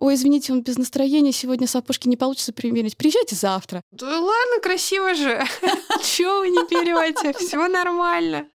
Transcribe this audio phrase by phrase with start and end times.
[0.00, 3.82] ой, извините, он без настроения, сегодня сапожки не получится примерить, приезжайте завтра.
[3.92, 5.44] Да ладно, красиво же.
[6.02, 7.32] Чего вы не берете?
[7.38, 8.48] Все нормально.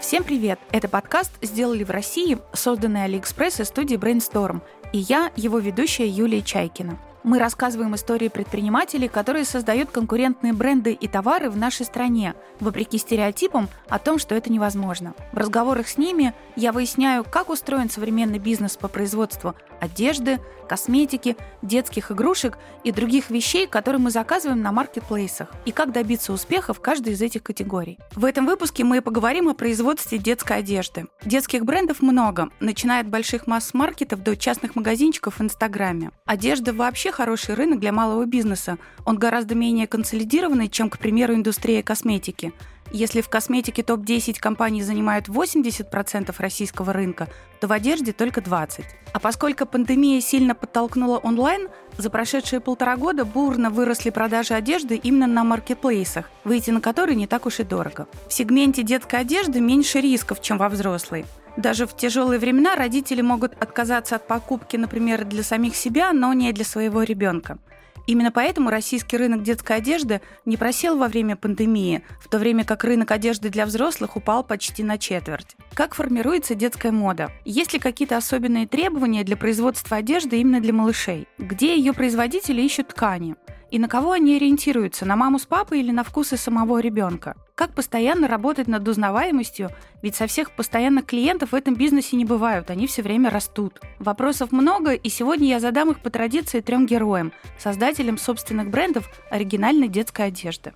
[0.00, 0.60] Всем привет!
[0.70, 4.60] Это подкаст «Сделали в России», созданный Алиэкспресс и студией Brainstorm.
[4.92, 7.00] И я, его ведущая Юлия Чайкина.
[7.24, 13.70] Мы рассказываем истории предпринимателей, которые создают конкурентные бренды и товары в нашей стране, вопреки стереотипам
[13.88, 15.14] о том, что это невозможно.
[15.32, 22.10] В разговорах с ними я выясняю, как устроен современный бизнес по производству одежды, косметики, детских
[22.10, 27.14] игрушек и других вещей, которые мы заказываем на маркетплейсах, и как добиться успеха в каждой
[27.14, 27.98] из этих категорий.
[28.14, 31.06] В этом выпуске мы поговорим о производстве детской одежды.
[31.24, 36.10] Детских брендов много, начиная от больших масс-маркетов до частных магазинчиков в Инстаграме.
[36.26, 38.78] Одежда вообще хороший рынок для малого бизнеса.
[39.04, 42.52] Он гораздо менее консолидированный, чем, к примеру, индустрия косметики–
[42.92, 47.28] если в косметике топ-10 компаний занимают 80% российского рынка,
[47.60, 48.84] то в одежде только 20%.
[49.12, 55.26] А поскольку пандемия сильно подтолкнула онлайн, за прошедшие полтора года бурно выросли продажи одежды именно
[55.26, 58.06] на маркетплейсах, выйти на которые не так уж и дорого.
[58.28, 61.24] В сегменте детской одежды меньше рисков, чем во взрослой.
[61.56, 66.52] Даже в тяжелые времена родители могут отказаться от покупки, например, для самих себя, но не
[66.52, 67.58] для своего ребенка.
[68.06, 72.84] Именно поэтому российский рынок детской одежды не просел во время пандемии, в то время как
[72.84, 75.56] рынок одежды для взрослых упал почти на четверть.
[75.72, 77.30] Как формируется детская мода?
[77.46, 81.26] Есть ли какие-то особенные требования для производства одежды именно для малышей?
[81.38, 83.36] Где ее производители ищут ткани?
[83.70, 85.04] И на кого они ориентируются?
[85.04, 87.36] На маму с папой или на вкусы самого ребенка?
[87.54, 89.70] Как постоянно работать над узнаваемостью?
[90.02, 93.80] Ведь со всех постоянных клиентов в этом бизнесе не бывают, они все время растут.
[93.98, 99.88] Вопросов много, и сегодня я задам их по традиции трем героям, создателям собственных брендов оригинальной
[99.88, 100.72] детской одежды.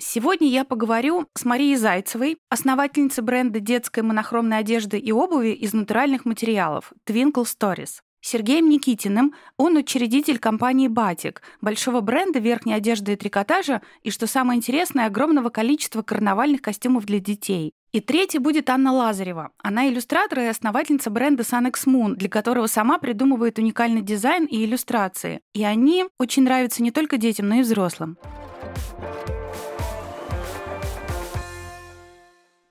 [0.00, 6.24] Сегодня я поговорю с Марией Зайцевой, основательницей бренда детской монохромной одежды и обуви из натуральных
[6.24, 8.00] материалов Twinkle Stories.
[8.20, 9.34] Сергеем Никитиным.
[9.56, 15.50] Он учредитель компании «Батик», большого бренда верхней одежды и трикотажа, и, что самое интересное, огромного
[15.50, 17.72] количества карнавальных костюмов для детей.
[17.92, 19.50] И третий будет Анна Лазарева.
[19.62, 25.40] Она иллюстратор и основательница бренда Sanex Moon, для которого сама придумывает уникальный дизайн и иллюстрации.
[25.54, 28.18] И они очень нравятся не только детям, но и взрослым.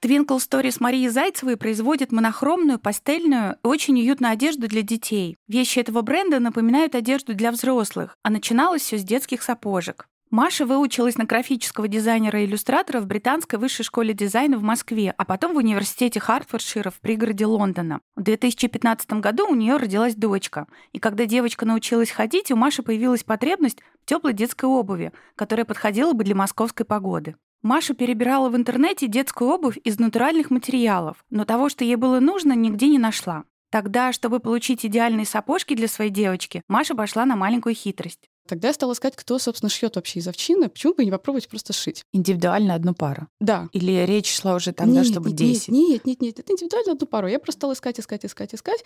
[0.02, 5.38] Twinkle Stories Марии Зайцевой производит монохромную, пастельную и очень уютную одежду для детей.
[5.48, 10.08] Вещи этого бренда напоминают одежду для взрослых, а начиналось все с детских сапожек.
[10.30, 15.24] Маша выучилась на графического дизайнера и иллюстратора в британской высшей школе дизайна в Москве, а
[15.24, 18.02] потом в университете Хартфордшира в пригороде Лондона.
[18.18, 20.68] В 2015 году у нее родилась дочка.
[20.92, 26.12] И когда девочка научилась ходить, у Маши появилась потребность в теплой детской обуви, которая подходила
[26.12, 27.38] бы для московской погоды.
[27.62, 32.54] Маша перебирала в интернете детскую обувь из натуральных материалов, но того, что ей было нужно,
[32.54, 33.44] нигде не нашла.
[33.70, 38.30] Тогда, чтобы получить идеальные сапожки для своей девочки, Маша пошла на маленькую хитрость.
[38.48, 40.70] Тогда я стала искать, кто, собственно, шьет вообще из овчины.
[40.70, 42.04] Почему бы не попробовать просто шить?
[42.14, 43.28] Индивидуально одну пару?
[43.42, 43.68] Да.
[43.74, 45.68] Или речь шла уже тогда, нет, чтобы нет, 10?
[45.68, 47.28] Нет, нет, нет, это индивидуально одну пару.
[47.28, 48.86] Я просто стала искать, искать, искать, искать.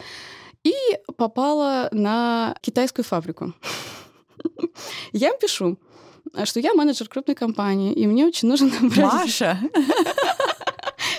[0.63, 0.73] И
[1.15, 3.53] попала на китайскую фабрику.
[5.11, 5.77] Я им пишу,
[6.45, 8.97] что я менеджер крупной компании, и мне очень нужен образец.
[9.13, 9.59] Маша!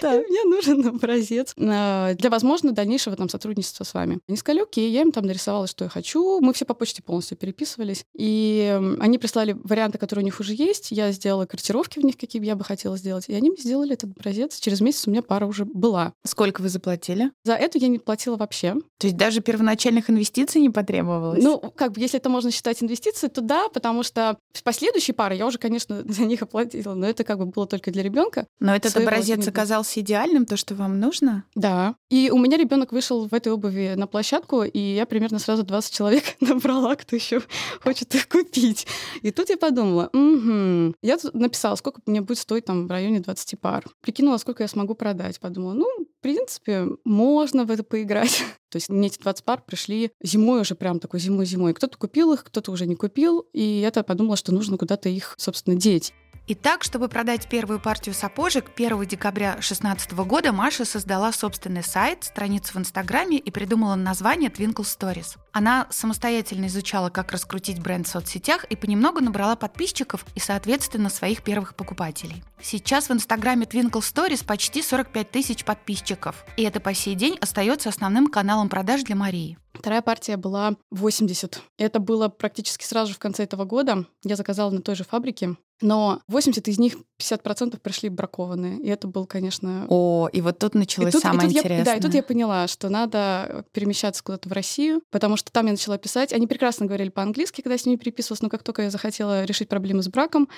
[0.02, 0.12] Да.
[0.28, 4.18] Мне нужен образец э, для, возможно, дальнейшего там сотрудничества с вами.
[4.28, 6.40] Они сказали, окей, я им там нарисовала, что я хочу.
[6.40, 8.04] Мы все по почте полностью переписывались.
[8.14, 10.90] И они прислали варианты, которые у них уже есть.
[10.90, 13.28] Я сделала корректировки в них, какие я бы хотела сделать.
[13.28, 14.58] И они мне сделали этот образец.
[14.58, 16.12] Через месяц у меня пара уже была.
[16.24, 17.30] Сколько вы заплатили?
[17.44, 18.74] За эту я не платила вообще.
[18.98, 21.42] То есть даже первоначальных инвестиций не потребовалось?
[21.42, 25.46] Ну, как бы, если это можно считать инвестицией, то да, потому что последующие пары я
[25.46, 28.46] уже, конечно, за них оплатила, но это как бы было только для ребенка.
[28.60, 31.44] Но этот образец оказался оказалось идеальным, то, что вам нужно?
[31.54, 31.94] Да.
[32.10, 35.92] И у меня ребенок вышел в этой обуви на площадку, и я примерно сразу 20
[35.92, 37.42] человек набрала, кто еще
[37.82, 38.86] хочет их купить.
[39.22, 40.94] И тут я подумала, угу.
[41.02, 43.84] Я написала, сколько мне будет стоить там в районе 20 пар.
[44.00, 45.40] Прикинула, сколько я смогу продать.
[45.40, 48.44] Подумала, ну, в принципе, можно в это поиграть.
[48.70, 51.74] То есть мне эти 20 пар пришли зимой уже прям такой зимой-зимой.
[51.74, 53.46] Кто-то купил их, кто-то уже не купил.
[53.52, 56.12] И я-то подумала, что нужно куда-то их, собственно, деть.
[56.54, 62.74] Итак, чтобы продать первую партию сапожек, 1 декабря 2016 года Маша создала собственный сайт, страницу
[62.74, 65.38] в Инстаграме и придумала название Twinkle Stories.
[65.52, 71.42] Она самостоятельно изучала, как раскрутить бренд в соцсетях и понемногу набрала подписчиков и, соответственно, своих
[71.42, 72.44] первых покупателей.
[72.60, 77.88] Сейчас в Инстаграме Twinkle Stories почти 45 тысяч подписчиков, и это по сей день остается
[77.88, 79.56] основным каналом продаж для Марии.
[79.72, 81.62] Вторая партия была 80.
[81.78, 84.06] Это было практически сразу же в конце этого года.
[84.22, 85.56] Я заказала на той же фабрике.
[85.82, 88.78] Но 80 из них 50% пришли бракованные.
[88.80, 89.86] И это был, конечно...
[89.88, 91.78] О, и вот тут началось и тут, самое и тут интересное.
[91.78, 95.66] Я, да, и тут я поняла, что надо перемещаться куда-то в Россию, потому что там
[95.66, 96.32] я начала писать.
[96.32, 99.68] Они прекрасно говорили по-английски, когда я с ними переписывалась, но как только я захотела решить
[99.68, 100.48] проблемы с браком,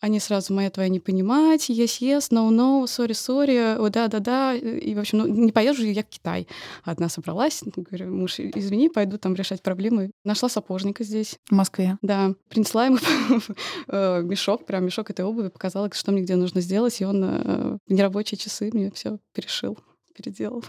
[0.00, 4.20] они сразу «моя твоя не понимать», «yes, yes», «no, no», «sorry, sorry», «о, да, да,
[4.20, 4.54] да».
[4.54, 6.46] И, в общем, ну, не поезжу я в Китай.
[6.84, 10.10] Одна собралась, говорю, муж, извини, пойду там решать проблемы.
[10.24, 11.38] Нашла сапожника здесь.
[11.48, 11.98] В Москве?
[12.02, 12.34] Да.
[12.48, 12.98] Принесла ему
[13.88, 17.78] э, мешок, прям мешок этой обуви, показала, что мне где нужно сделать, и он э,
[17.86, 19.78] в нерабочие часы мне все перешил,
[20.14, 20.62] переделал.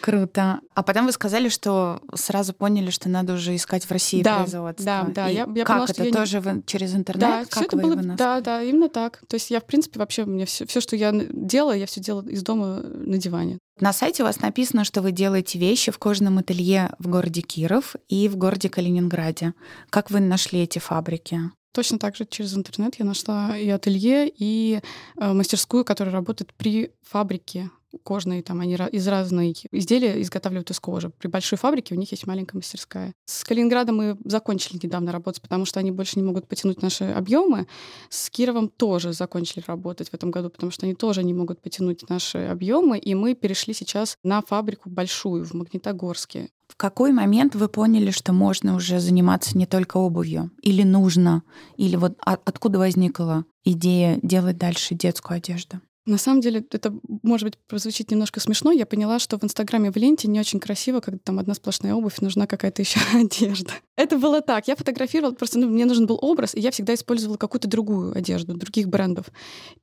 [0.00, 0.60] Круто.
[0.74, 4.84] А потом вы сказали, что сразу поняли, что надо уже искать в России да, производство.
[4.84, 5.28] Да, да.
[5.28, 6.62] И я, я как поняла, это я тоже не...
[6.64, 7.20] через интернет?
[7.20, 7.96] Да, как все это было.
[7.96, 9.20] Да, да, именно так.
[9.28, 12.26] То есть я в принципе вообще мне все, все, что я делала, я все делала
[12.28, 13.58] из дома на диване.
[13.80, 17.96] На сайте у вас написано, что вы делаете вещи в кожаном ателье в городе Киров
[18.08, 19.54] и в городе Калининграде.
[19.90, 21.40] Как вы нашли эти фабрики?
[21.78, 24.80] Точно так же через интернет я нашла и ателье, и
[25.16, 27.70] э, мастерскую, которая работает при фабрике
[28.02, 31.10] кожные, там они из разных изделия изготавливают из кожи.
[31.10, 33.14] При большой фабрике у них есть маленькая мастерская.
[33.26, 37.68] С Калининградом мы закончили недавно работать, потому что они больше не могут потянуть наши объемы.
[38.08, 42.08] С Кировом тоже закончили работать в этом году, потому что они тоже не могут потянуть
[42.08, 46.50] наши объемы, и мы перешли сейчас на фабрику большую в Магнитогорске.
[46.68, 50.50] В какой момент вы поняли, что можно уже заниматься не только обувью?
[50.62, 51.42] Или нужно?
[51.76, 55.80] Или вот откуда возникла идея делать дальше детскую одежду?
[56.08, 58.72] На самом деле, это, может быть, прозвучит немножко смешно.
[58.72, 62.22] Я поняла, что в Инстаграме в ленте не очень красиво, когда там одна сплошная обувь,
[62.22, 63.72] нужна какая-то еще одежда.
[63.94, 64.68] Это было так.
[64.68, 68.54] Я фотографировала, просто ну, мне нужен был образ, и я всегда использовала какую-то другую одежду,
[68.54, 69.26] других брендов.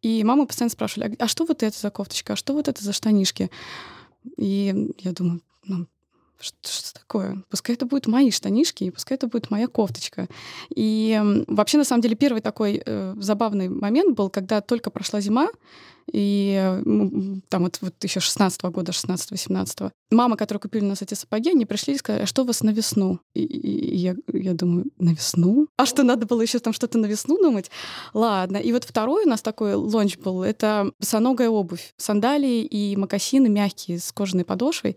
[0.02, 2.84] И мама постоянно спрашивали, а, а что вот это за кофточка, а что вот это
[2.84, 3.52] за штанишки?
[4.40, 5.86] И я думаю, ну,
[6.40, 7.44] что, что такое?
[7.50, 10.28] Пускай это будут мои штанишки, и пускай это будет моя кофточка.
[10.76, 15.50] И вообще, на самом деле, первый такой э, забавный момент был, когда только прошла зима,
[16.12, 16.82] и
[17.50, 19.92] там вот, вот еще 16 -го года, 16-17.
[20.12, 22.62] Мама, которая купили у нас эти сапоги, они пришли и сказали, а что у вас
[22.62, 23.20] на весну?
[23.34, 25.68] И, и я, я думаю, на весну?
[25.78, 27.72] А что, надо было еще там что-то на весну думать?
[28.14, 28.58] Ладно.
[28.58, 31.94] И вот второй у нас такой лонч был, это босоногая обувь.
[31.98, 34.96] Сандалии и мокасины мягкие с кожаной подошвой.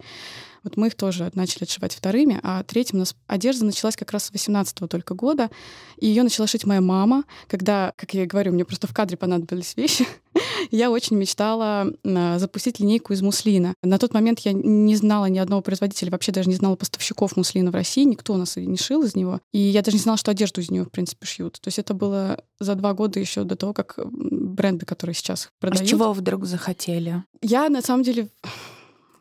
[0.69, 4.25] Вот мы их тоже начали отшивать вторыми, а третьим у нас одежда началась как раз
[4.25, 5.49] с 18 только года.
[5.97, 9.17] И ее начала шить моя мама, когда, как я и говорю, мне просто в кадре
[9.17, 10.07] понадобились вещи.
[10.71, 11.91] я очень мечтала
[12.37, 13.73] запустить линейку из муслина.
[13.83, 17.71] На тот момент я не знала ни одного производителя, вообще даже не знала поставщиков муслина
[17.71, 19.41] в России, никто у нас не шил из него.
[19.55, 21.55] И я даже не знала, что одежду из него, в принципе, шьют.
[21.63, 25.83] То есть это было за два года еще до того, как бренды, которые сейчас продают.
[25.83, 27.25] А с чего вдруг захотели?
[27.41, 28.29] Я, на самом деле,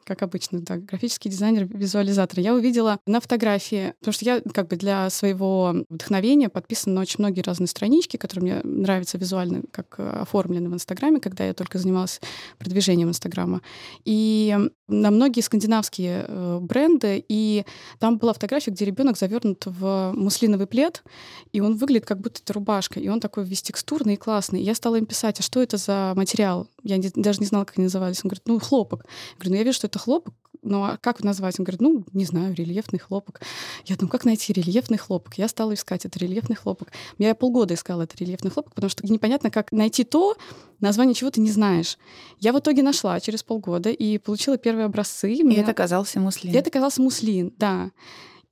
[0.07, 2.39] как обычно, да, графический дизайнер, визуализатор.
[2.39, 7.17] Я увидела на фотографии, потому что я как бы для своего вдохновения подписана на очень
[7.19, 11.77] многие разные странички, которые мне нравятся визуально, как э, оформлены в Инстаграме, когда я только
[11.77, 12.21] занималась
[12.57, 13.61] продвижением Инстаграма.
[14.05, 14.57] И
[14.87, 17.65] на многие скандинавские э, бренды, и
[17.99, 21.03] там была фотография, где ребенок завернут в муслиновый плед,
[21.51, 24.61] и он выглядит как будто это рубашка, и он такой весь текстурный и классный.
[24.61, 26.69] И я стала им писать, а что это за материал?
[26.87, 28.19] Я не, даже не знала, как они назывались.
[28.23, 29.03] Он говорит, ну, хлопок.
[29.03, 31.59] Я говорю, ну, я вижу, что это хлопок, ну а как назвать?
[31.59, 33.41] Он говорит, ну, не знаю, рельефный хлопок.
[33.85, 35.37] Я думаю, как найти рельефный хлопок?
[35.37, 36.91] Я стала искать это рельефный хлопок.
[37.17, 40.35] Я полгода искала это рельефный хлопок, потому что непонятно, как найти то,
[40.79, 41.97] название чего ты не знаешь.
[42.39, 45.33] Я в итоге нашла через полгода и получила первые образцы.
[45.33, 45.61] И меня...
[45.61, 46.53] это оказался муслин.
[46.53, 47.91] И это оказался муслин, да.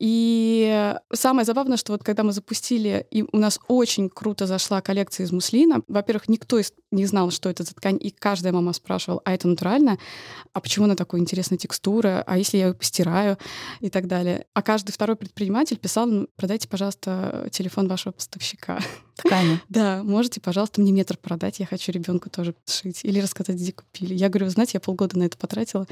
[0.07, 5.25] И самое забавное, что вот когда мы запустили, и у нас очень круто зашла коллекция
[5.25, 5.81] из муслина.
[5.87, 9.97] Во-первых, никто не знал, что это за ткань, и каждая мама спрашивала, а это натурально?
[10.53, 12.23] А почему она такой интересной текстуры?
[12.27, 13.39] А если я ее постираю?
[13.79, 14.45] И так далее.
[14.53, 18.79] А каждый второй предприниматель писал, продайте, пожалуйста, телефон вашего поставщика.
[19.15, 19.59] Ткани.
[19.69, 23.01] Да, можете, пожалуйста, мне метр продать, я хочу ребенку тоже шить.
[23.03, 24.13] Или рассказать, где купили.
[24.13, 25.87] Я говорю, знаете, я полгода на это потратила.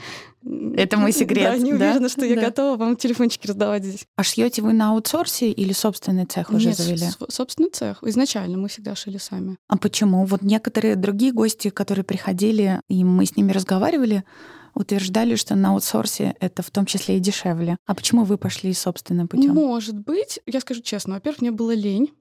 [0.75, 1.51] Это мой секрет.
[1.51, 4.05] Да, не уверена, что я готова вам телефончики раздавать здесь.
[4.15, 7.07] А шьете вы на аутсорсе или собственный цех уже Нет, завели?
[7.29, 8.03] собственный цех.
[8.03, 9.57] Изначально мы всегда шили сами.
[9.67, 10.25] А почему?
[10.25, 14.23] Вот некоторые другие гости, которые приходили, и мы с ними разговаривали,
[14.75, 17.77] утверждали, что на аутсорсе это в том числе и дешевле.
[17.85, 19.53] А почему вы пошли собственным путем?
[19.53, 20.39] Может быть.
[20.45, 21.15] Я скажу честно.
[21.15, 22.11] Во-первых, мне было лень.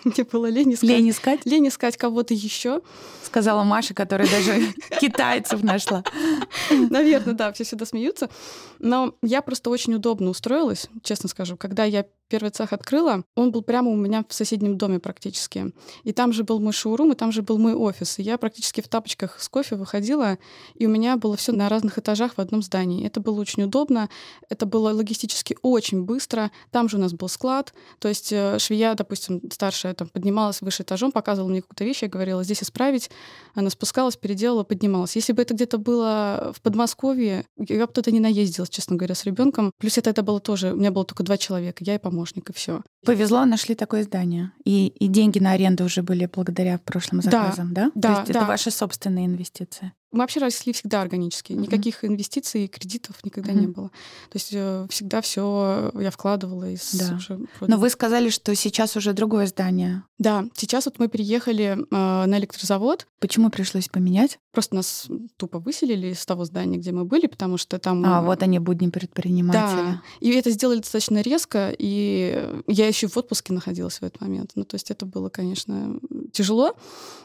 [0.04, 0.88] Мне было лень искать.
[0.88, 1.46] Лень искать?
[1.46, 2.80] Лень искать кого-то еще.
[3.22, 6.04] Сказала Маша, которая даже китайцев нашла.
[6.70, 8.30] Наверное, да, все сюда смеются.
[8.78, 11.56] Но я просто очень удобно устроилась, честно скажу.
[11.56, 15.72] Когда я первый цех открыла, он был прямо у меня в соседнем доме практически.
[16.04, 18.18] И там же был мой шоурум, и там же был мой офис.
[18.18, 20.38] И я практически в тапочках с кофе выходила,
[20.74, 23.06] и у меня было все на разных этажах в одном здании.
[23.06, 24.08] Это было очень удобно,
[24.48, 26.50] это было логистически очень быстро.
[26.70, 30.84] Там же у нас был склад, то есть э, швея, допустим, старшая, там поднималась выше
[30.84, 33.10] этажом, показывала мне какую-то вещь, я говорила, здесь исправить.
[33.54, 35.16] Она спускалась, переделала, поднималась.
[35.16, 39.24] Если бы это где-то было в Подмосковье, я бы туда не наездилась, честно говоря, с
[39.24, 39.72] ребенком.
[39.78, 42.19] Плюс это, это было тоже, у меня было только два человека, я и помощник,
[42.50, 42.82] и все.
[43.04, 44.52] Повезло, нашли такое здание.
[44.64, 47.90] И, и деньги на аренду уже были благодаря прошлым заказам, да?
[47.94, 48.38] Да, То есть да.
[48.40, 49.92] это ваши собственные инвестиции.
[50.12, 51.52] Мы вообще росли всегда органически.
[51.52, 53.60] Никаких инвестиций и кредитов никогда Мгм.
[53.60, 53.88] не было.
[54.30, 57.14] То есть э, всегда все я вкладывала из Да.
[57.16, 60.02] уже Но вы сказали, что сейчас уже другое здание.
[60.18, 63.06] Да, сейчас вот мы переехали э, на электрозавод.
[63.20, 64.38] Почему пришлось поменять?
[64.52, 68.04] Просто нас тупо выселили из того здания, где мы были, потому что там...
[68.04, 69.60] А, вот они, будни предпринимателя.
[69.60, 74.52] Да, и это сделали достаточно резко, и я еще в отпуске находилась в этот момент.
[74.56, 75.98] Ну, то есть это было, конечно,
[76.32, 76.74] тяжело,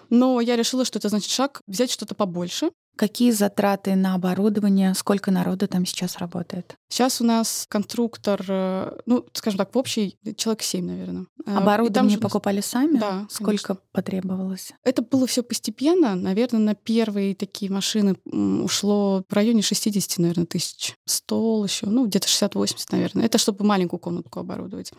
[0.10, 2.70] но я решила, что это значит шаг взять что-то побольше.
[2.96, 4.94] Какие затраты на оборудование?
[4.94, 6.78] Сколько народу там сейчас работает?
[6.88, 11.26] Сейчас у нас конструктор, э, ну, скажем так, в общей человек 7, наверное.
[11.46, 12.98] Оборудование покупали сами?
[12.98, 13.78] Да, Сколько конечно.
[13.92, 14.72] потребовалось?
[14.84, 16.16] Это было все постепенно.
[16.16, 20.96] Наверное, на первые такие машины ушло в районе 60, наверное, тысяч.
[21.06, 23.26] Стол еще, ну, где-то 60-80, наверное.
[23.26, 24.94] Это чтобы маленькую комнатку оборудовать.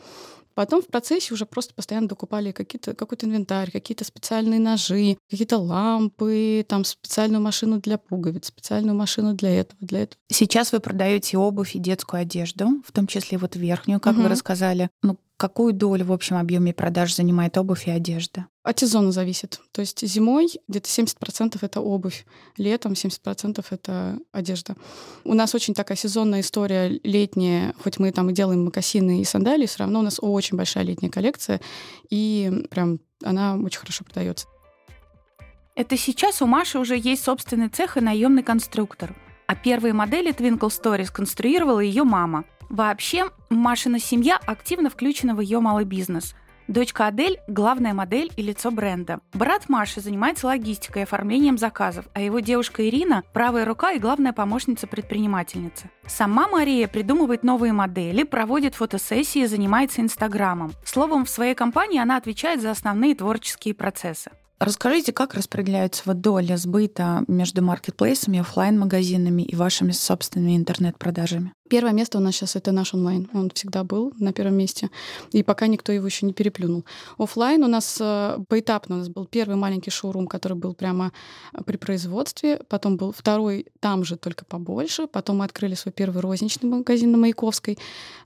[0.57, 6.65] Потом в процессе уже просто постоянно докупали какие-то, какой-то инвентарь, какие-то специальные ножи, какие-то лампы,
[6.67, 10.19] там специальную машину для пуговиц, специальную машину для этого, для этого.
[10.33, 14.31] Сейчас вы продаете обувь и детскую одежду, в том числе вот верхнюю, как вы Мгм.
[14.33, 14.89] рассказали.
[15.03, 18.47] Ну, какую долю в общем объеме продаж занимает обувь и одежда?
[18.63, 19.61] От сезона зависит.
[19.73, 22.27] То есть зимой где-то 70% это обувь,
[22.57, 24.77] летом 70% это одежда.
[25.25, 29.67] У нас очень такая сезонная история летняя, хоть мы там и делаем мокасины и сандалии,
[29.67, 31.61] все равно у нас очень большая летняя коллекция,
[32.11, 34.47] и прям она очень хорошо продается.
[35.75, 39.15] Это сейчас у Маши уже есть собственный цех и наемный конструктор.
[39.47, 42.45] А первые модели Twinkle Story сконструировала ее мама.
[42.69, 46.35] Вообще, Машина семья активно включена в ее малый бизнес.
[46.69, 49.21] Дочка Адель– главная модель и лицо бренда.
[49.33, 54.33] Брат Маши занимается логистикой и оформлением заказов, а его девушка Ирина– правая рука и главная
[54.33, 55.91] помощница предпринимательницы.
[56.09, 60.73] Сама Мария придумывает новые модели, проводит фотосессии и занимается Инстаграмом.
[60.85, 64.33] Словом, в своей компании она отвечает за основные творческие процессы.
[64.59, 71.53] Расскажите, как распределяется вот доля сбыта между маркетплейсами, оффлайн магазинами и вашими собственными интернет-продажами?
[71.69, 73.29] Первое место у нас сейчас это наш онлайн.
[73.35, 74.91] Он всегда был на первом месте.
[75.33, 76.85] И пока никто его еще не переплюнул.
[77.19, 81.13] Оффлайн у нас э, поэтапно у нас был первый маленький шоурум, который был прямо
[81.53, 82.61] э, при производстве.
[82.69, 85.07] Потом был второй там же, только побольше.
[85.07, 87.79] Потом мы открыли свой первый розничный магазин на Маяковской.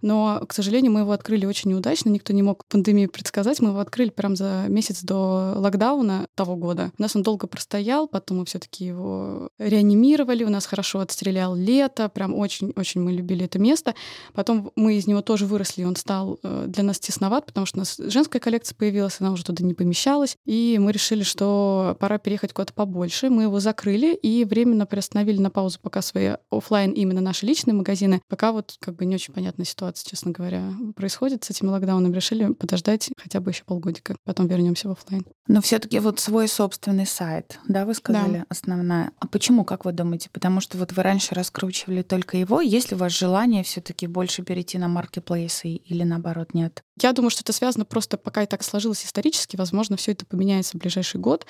[0.03, 2.11] Но, к сожалению, мы его открыли очень неудачно.
[2.11, 3.61] Никто не мог пандемию предсказать.
[3.61, 6.93] Мы его открыли прям за месяц до локдауна того года.
[6.99, 10.45] У нас он долго простоял, потом мы все таки его реанимировали.
[10.45, 12.09] У нас хорошо отстрелял лето.
[12.09, 13.95] Прям очень-очень мы любили это место.
[14.33, 17.79] Потом мы из него тоже выросли, и он стал э, для нас тесноват, потому что
[17.79, 20.37] у нас женская коллекция появилась, она уже туда не помещалась.
[20.45, 23.31] И мы решили, что пора переехать куда-то побольше.
[23.31, 28.21] Мы его закрыли и временно приостановили на паузу пока свои оффлайн именно наши личные магазины.
[28.29, 32.13] Пока вот как бы не очень понятная ситуация, честно говоря, происходит с этим локдауном.
[32.13, 35.25] Решили подождать хотя бы еще полгодика, потом вернемся в оффлайн.
[35.47, 39.13] Но все-таки вот свой собственный сайт, да, вы сказали, основная.
[39.19, 40.31] А почему, как вы думаете?
[40.33, 42.61] Потому что вот вы раньше раскручивали только его.
[42.61, 46.85] Есть ли у вас желание все-таки больше перейти на маркетплейсы или наоборот нет?
[47.03, 50.77] Я думаю, что это связано просто, пока и так сложилось исторически, возможно, все это поменяется
[50.77, 51.47] в ближайший год,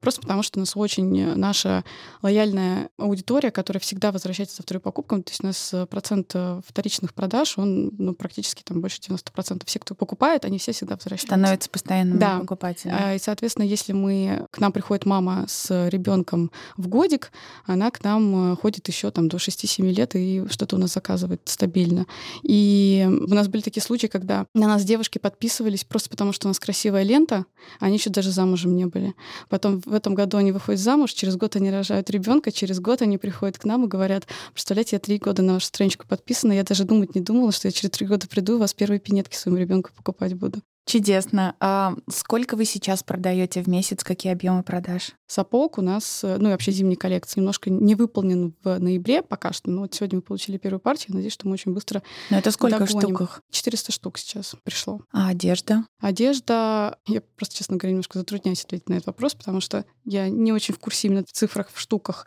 [0.00, 1.84] просто потому что у нас очень наша
[2.22, 5.22] лояльная аудитория, которая всегда возвращается за второй покупкой.
[5.22, 9.62] То есть у нас э, процент э, вторичных продаж, он ну, практически там больше 90%.
[9.66, 11.26] Все, кто покупает, они все всегда возвращаются.
[11.26, 12.38] Становится постоянным Да.
[12.40, 12.94] покупателем.
[12.98, 17.32] А, И, соответственно, если мы к нам приходит мама с ребенком в годик,
[17.66, 21.40] она к нам э, ходит еще там до 6-7 лет и что-то у нас заказывает
[21.44, 22.06] стабильно.
[22.42, 26.50] И у нас были такие случаи, когда на нас девушки подписывались просто потому, что у
[26.50, 27.46] нас красивая лента,
[27.78, 29.14] они еще даже замужем не были.
[29.48, 33.16] Потом в этом году они выходят замуж, через год они рожают ребенка, через год они
[33.16, 36.82] приходят к нам и говорят, представляете, я три года на вашу страничку подписана, я даже
[36.84, 39.60] думать не думала, что я через три года приду и у вас первые пинетки своему
[39.60, 40.60] ребенку покупать буду.
[40.86, 41.54] Чудесно.
[41.60, 44.02] А сколько вы сейчас продаете в месяц?
[44.02, 45.12] Какие объемы продаж?
[45.26, 49.52] Сапог у нас, э, ну и вообще зимний коллекция, немножко не выполнен в ноябре пока
[49.52, 49.70] что.
[49.70, 51.14] Но вот сегодня мы получили первую партию.
[51.14, 52.98] Надеюсь, что мы очень быстро Но это сколько догоним.
[52.98, 53.42] в штуках?
[53.50, 55.00] 400 штук сейчас пришло.
[55.12, 55.84] А одежда?
[56.00, 60.52] Одежда, я просто, честно говоря, немножко затрудняюсь ответить на этот вопрос, потому что я не
[60.52, 62.26] очень в курсе именно в цифрах, в штуках,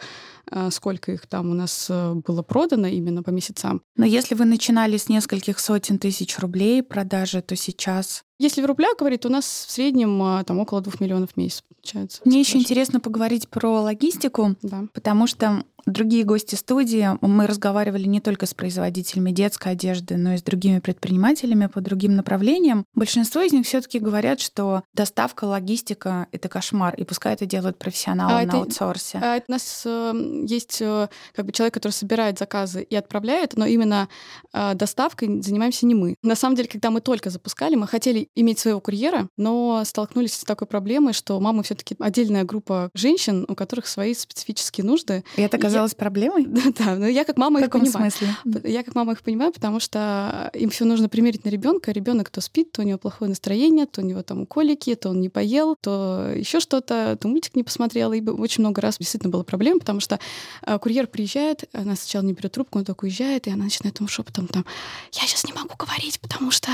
[0.52, 3.82] э, сколько их там у нас э, было продано именно по месяцам.
[3.98, 8.98] Но если вы начинали с нескольких сотен тысяч рублей продажи, то сейчас Если в рублях
[8.98, 12.22] говорить, у нас в среднем а, там около 2 миллионов в месяц получается.
[12.26, 14.86] Мне еще интересно поговорить про логистику, Да.
[14.94, 20.38] потому что другие гости студии, мы разговаривали не только с производителями детской одежды, но и
[20.38, 22.86] с другими предпринимателями по другим направлениям.
[22.96, 28.32] Большинство из них все-таки говорят, что доставка, логистика— это кошмар, и пускай это делают профессионалы
[28.32, 29.20] А на это- аутсорсе.
[29.22, 33.58] А это у нас э, есть э, как бы человек, который собирает заказы и отправляет,
[33.58, 34.08] но именно
[34.54, 36.16] э, доставкой занимаемся не мы.
[36.24, 40.44] На самом деле, когда мы только запускали, мы хотели иметь своего курьера, но столкнулись с
[40.44, 45.24] такой проблемой, что мамы все-таки отдельная группа женщин, у которых свои специфические нужды.
[45.36, 46.48] И это казалось проблемой?
[46.64, 48.12] Да, да, но я как мама В их каком понимаю.
[48.12, 48.72] смысле?
[48.72, 51.92] Я как мама их понимаю, потому что им все нужно примерить на ребенка.
[51.92, 55.20] Ребенок то спит, то у него плохое настроение, то у него там колики, то он
[55.20, 58.14] не поел, то еще что-то, то мультик не посмотрел.
[58.14, 60.20] И очень много раз действительно была проблема, потому что
[60.66, 64.08] э, курьер приезжает, она сначала не берет трубку, он только уезжает, и она начинает ему
[64.08, 64.66] шепотом там:
[65.12, 66.70] Я сейчас не могу говорить, потому что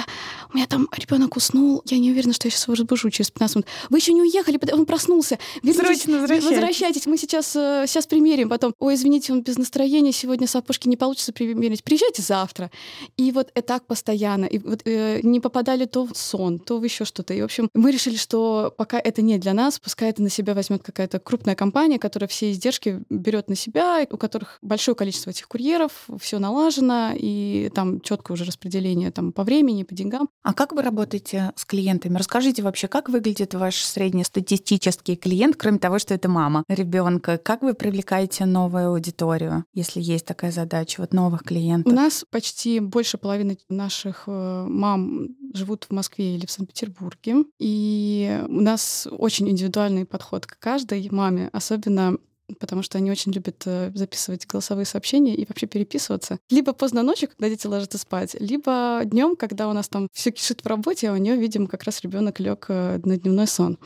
[0.51, 3.55] у меня там ребенок уснул, я не уверена, что я сейчас его разбужу через 15
[3.55, 3.67] минут.
[3.89, 5.39] Вы еще не уехали, он проснулся.
[5.63, 6.49] Вернитесь, Срочно возвращайтесь.
[6.49, 8.49] возвращайтесь, мы сейчас, э, сейчас примерим.
[8.49, 11.83] Потом, ой, извините, он без настроения, сегодня сапожки не получится примерить.
[11.83, 12.71] Приезжайте завтра.
[13.17, 14.45] И вот это так постоянно.
[14.45, 17.33] И вот э, не попадали то в сон, то в еще что-то.
[17.33, 20.53] И, в общем, мы решили, что пока это не для нас, пускай это на себя
[20.53, 25.47] возьмет какая-то крупная компания, которая все издержки берет на себя, у которых большое количество этих
[25.47, 30.29] курьеров, все налажено, и там четкое уже распределение там, по времени, по деньгам.
[30.41, 32.17] А как вы работаете с клиентами?
[32.17, 37.37] Расскажите вообще, как выглядит ваш среднестатистический клиент, кроме того, что это мама ребенка?
[37.37, 41.93] Как вы привлекаете новую аудиторию, если есть такая задача, вот новых У клиентов?
[41.93, 47.43] нас почти больше половины наших э, мам живут в Москве или в Санкт-Петербурге.
[47.59, 52.17] И у нас очень индивидуальный подход к каждой маме, особенно
[52.59, 56.39] потому что они очень любят э, записывать голосовые сообщения и вообще переписываться.
[56.49, 60.61] Либо поздно ночью, когда дети ложатся спать, либо днем, когда у нас там все кишит
[60.63, 63.77] в работе, а у нее, видимо, как раз ребенок лег на дневной сон.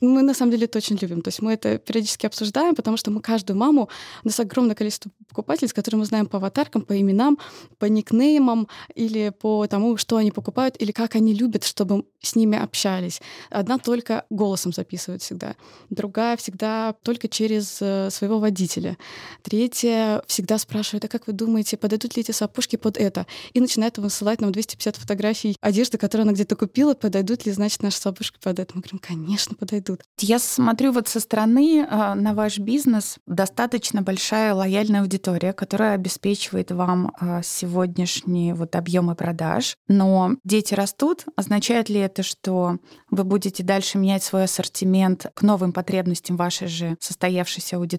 [0.00, 1.22] Мы на самом деле это очень любим.
[1.22, 3.88] То есть мы это периодически обсуждаем, потому что мы каждую маму,
[4.22, 7.38] у нас огромное количество покупателей, с которыми мы знаем по аватаркам, по именам,
[7.78, 12.58] по никнеймам или по тому, что они покупают, или как они любят, чтобы с ними
[12.58, 13.20] общались.
[13.50, 15.56] Одна только голосом записывает всегда,
[15.90, 18.96] другая всегда только через э, своего водителя,
[19.42, 23.26] третья всегда спрашивает, а как вы думаете, подойдут ли эти сапожки под это?
[23.52, 27.98] И начинает высылать нам 250 фотографий одежды, которую она где-то купила, подойдут ли, значит, наши
[27.98, 28.72] сапожки под это.
[28.74, 30.02] Мы говорим, конечно, подойдут.
[30.18, 33.18] Я смотрю вот со стороны а, на ваш бизнес.
[33.26, 39.76] Достаточно большая лояльная аудитория, которая обеспечивает вам а, сегодняшние вот объемы продаж.
[39.88, 41.24] Но дети растут.
[41.36, 42.78] Означает ли это, что
[43.10, 47.93] вы будете дальше менять свой ассортимент к новым потребностям вашей же состоявшейся аудитории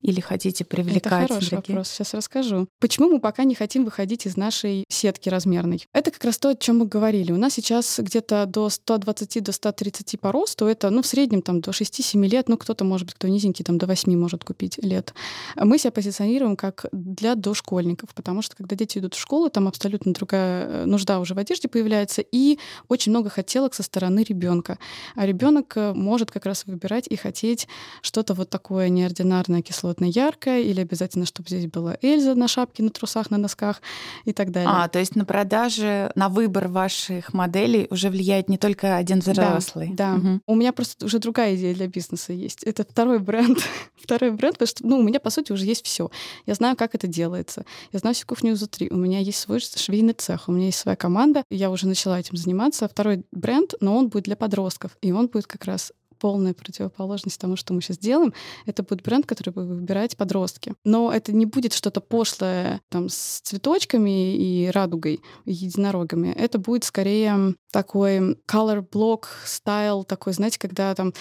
[0.00, 1.68] или хотите привлекать Это хороший других?
[1.68, 2.68] вопрос, сейчас расскажу.
[2.80, 5.86] Почему мы пока не хотим выходить из нашей сетки размерной?
[5.92, 7.32] Это как раз то, о чем мы говорили.
[7.32, 10.66] У нас сейчас где-то до 120 до 130 по росту.
[10.66, 12.48] Это, ну, в среднем там до 6-7 лет.
[12.48, 15.14] Ну, кто-то, может быть, кто низенький, там до 8 может купить лет.
[15.56, 20.12] Мы себя позиционируем как для дошкольников, потому что когда дети идут в школу, там абсолютно
[20.12, 24.78] другая э, нужда уже в одежде появляется, и очень много хотелок со стороны ребенка.
[25.14, 27.68] А ребенок может как раз выбирать и хотеть
[28.02, 32.90] что-то вот такое неординарное, кислотно яркое, или обязательно, чтобы здесь была Эльза на шапке, на
[32.90, 33.82] трусах, на носках
[34.24, 34.70] и так далее.
[34.72, 39.90] А, то есть на продаже, на выбор ваших моделей уже влияет не только один взрослый.
[39.92, 40.14] Да.
[40.14, 40.42] Мгм.
[40.46, 42.62] У меня просто уже другая идея для бизнеса есть.
[42.62, 43.58] Это второй бренд.
[43.96, 46.10] второй бренд, потому что ну, у меня, по сути, уже есть все.
[46.46, 47.64] Я знаю, как это делается.
[47.92, 48.88] Я знаю всю кухню изнутри.
[48.90, 51.44] У меня есть свой швейный цех, у меня есть своя команда.
[51.50, 52.88] Я уже начала этим заниматься.
[52.88, 54.96] Второй бренд, но он будет для подростков.
[55.00, 55.92] И он будет как раз
[56.24, 58.32] полная противоположность тому, что мы сейчас делаем.
[58.64, 60.72] Это будет бренд, который будет выбирать подростки.
[60.82, 66.28] Но это не будет что-то пошлое там, с цветочками и радугой, и единорогами.
[66.28, 71.12] Это будет скорее такой color block стайл, такой, знаете, когда там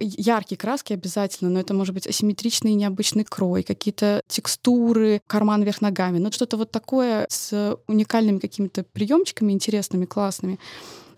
[0.00, 6.18] яркие краски обязательно, но это может быть асимметричный необычный крой, какие-то текстуры, карман вверх ногами.
[6.18, 10.58] Ну, что-то вот такое с уникальными какими-то приемчиками интересными, классными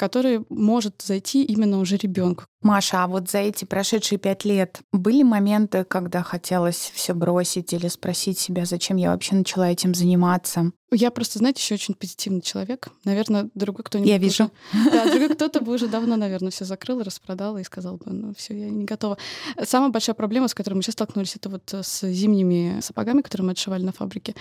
[0.00, 2.44] который может зайти именно уже ребенку.
[2.62, 7.86] Маша, а вот за эти прошедшие пять лет были моменты, когда хотелось все бросить или
[7.88, 10.72] спросить себя, зачем я вообще начала этим заниматься?
[10.92, 12.88] Я просто, знаете, еще очень позитивный человек.
[13.04, 14.10] Наверное, другой кто-нибудь...
[14.10, 14.50] Я вижу.
[14.72, 18.34] Уже, да, другой кто-то бы уже давно, наверное, все закрыл, распродал и сказал бы, ну
[18.34, 19.16] все, я не готова.
[19.62, 23.52] Самая большая проблема, с которой мы сейчас столкнулись, это вот с зимними сапогами, которые мы
[23.52, 24.34] отшивали на фабрике.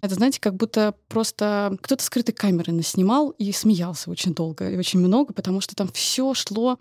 [0.00, 5.00] Это, знаете, как будто просто кто-то скрытой камерой наснимал и смеялся очень долго и очень
[5.00, 6.78] много, потому что там все шло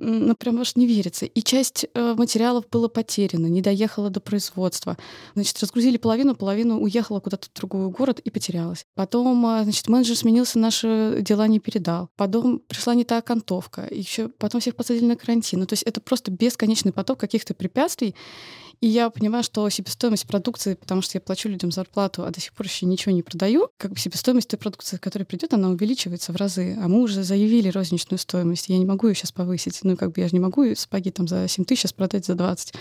[0.00, 1.26] ну, прям аж не верится.
[1.26, 4.96] И часть э, материалов была потеряна, не доехала до производства.
[5.34, 8.86] Значит, разгрузили половину, половину уехала куда-то в другой город и потерялась.
[8.94, 12.10] Потом, э, значит, менеджер сменился, наши дела не передал.
[12.16, 13.88] Потом пришла не та окантовка.
[13.90, 15.60] Еще потом всех посадили на карантин.
[15.60, 18.14] Ну, то есть это просто бесконечный поток каких-то препятствий.
[18.80, 22.52] И я понимаю, что себестоимость продукции, потому что я плачу людям зарплату, а до сих
[22.52, 26.36] пор еще ничего не продаю, как бы себестоимость той продукции, которая придет, она увеличивается в
[26.36, 26.76] разы.
[26.80, 28.68] А мы уже заявили розничную стоимость.
[28.68, 29.80] Я не могу ее сейчас повысить.
[29.82, 32.34] Ну, как бы я же не могу сапоги там за 7 тысяч сейчас продать за
[32.34, 32.74] 20.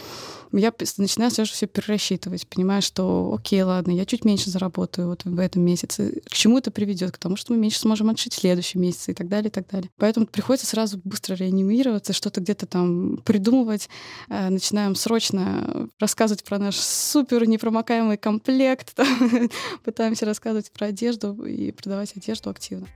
[0.53, 5.39] Я начинаю сразу все перерасчитывать, понимаю, что окей, ладно, я чуть меньше заработаю вот в
[5.39, 6.21] этом месяце.
[6.25, 7.11] К чему это приведет?
[7.11, 9.67] К тому, что мы меньше сможем отшить в следующем месяце и так далее, и так
[9.67, 9.89] далее.
[9.97, 13.89] Поэтому приходится сразу быстро реанимироваться, что-то где-то там придумывать.
[14.29, 18.97] Э, начинаем срочно рассказывать про наш супер непромокаемый комплект,
[19.83, 22.87] пытаемся рассказывать про одежду и продавать одежду активно.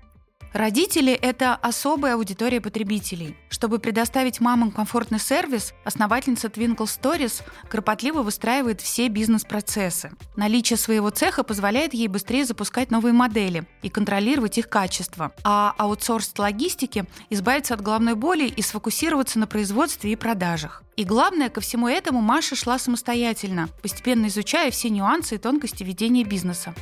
[0.53, 3.37] Родители– это особая аудитория потребителей.
[3.47, 10.11] Чтобы предоставить мамам комфортный сервис, основательница Twinkle Stories кропотливо выстраивает все бизнес-процессы.
[10.35, 15.31] Наличие своего цеха позволяет ей быстрее запускать новые модели и контролировать их качество.
[15.45, 20.83] А аутсорс логистики– избавиться от головной боли и сфокусироваться на производстве и продажах.
[20.97, 26.25] И главное, ко всему этому Маша шла самостоятельно, постепенно изучая все нюансы и тонкости ведения
[26.25, 26.75] бизнеса.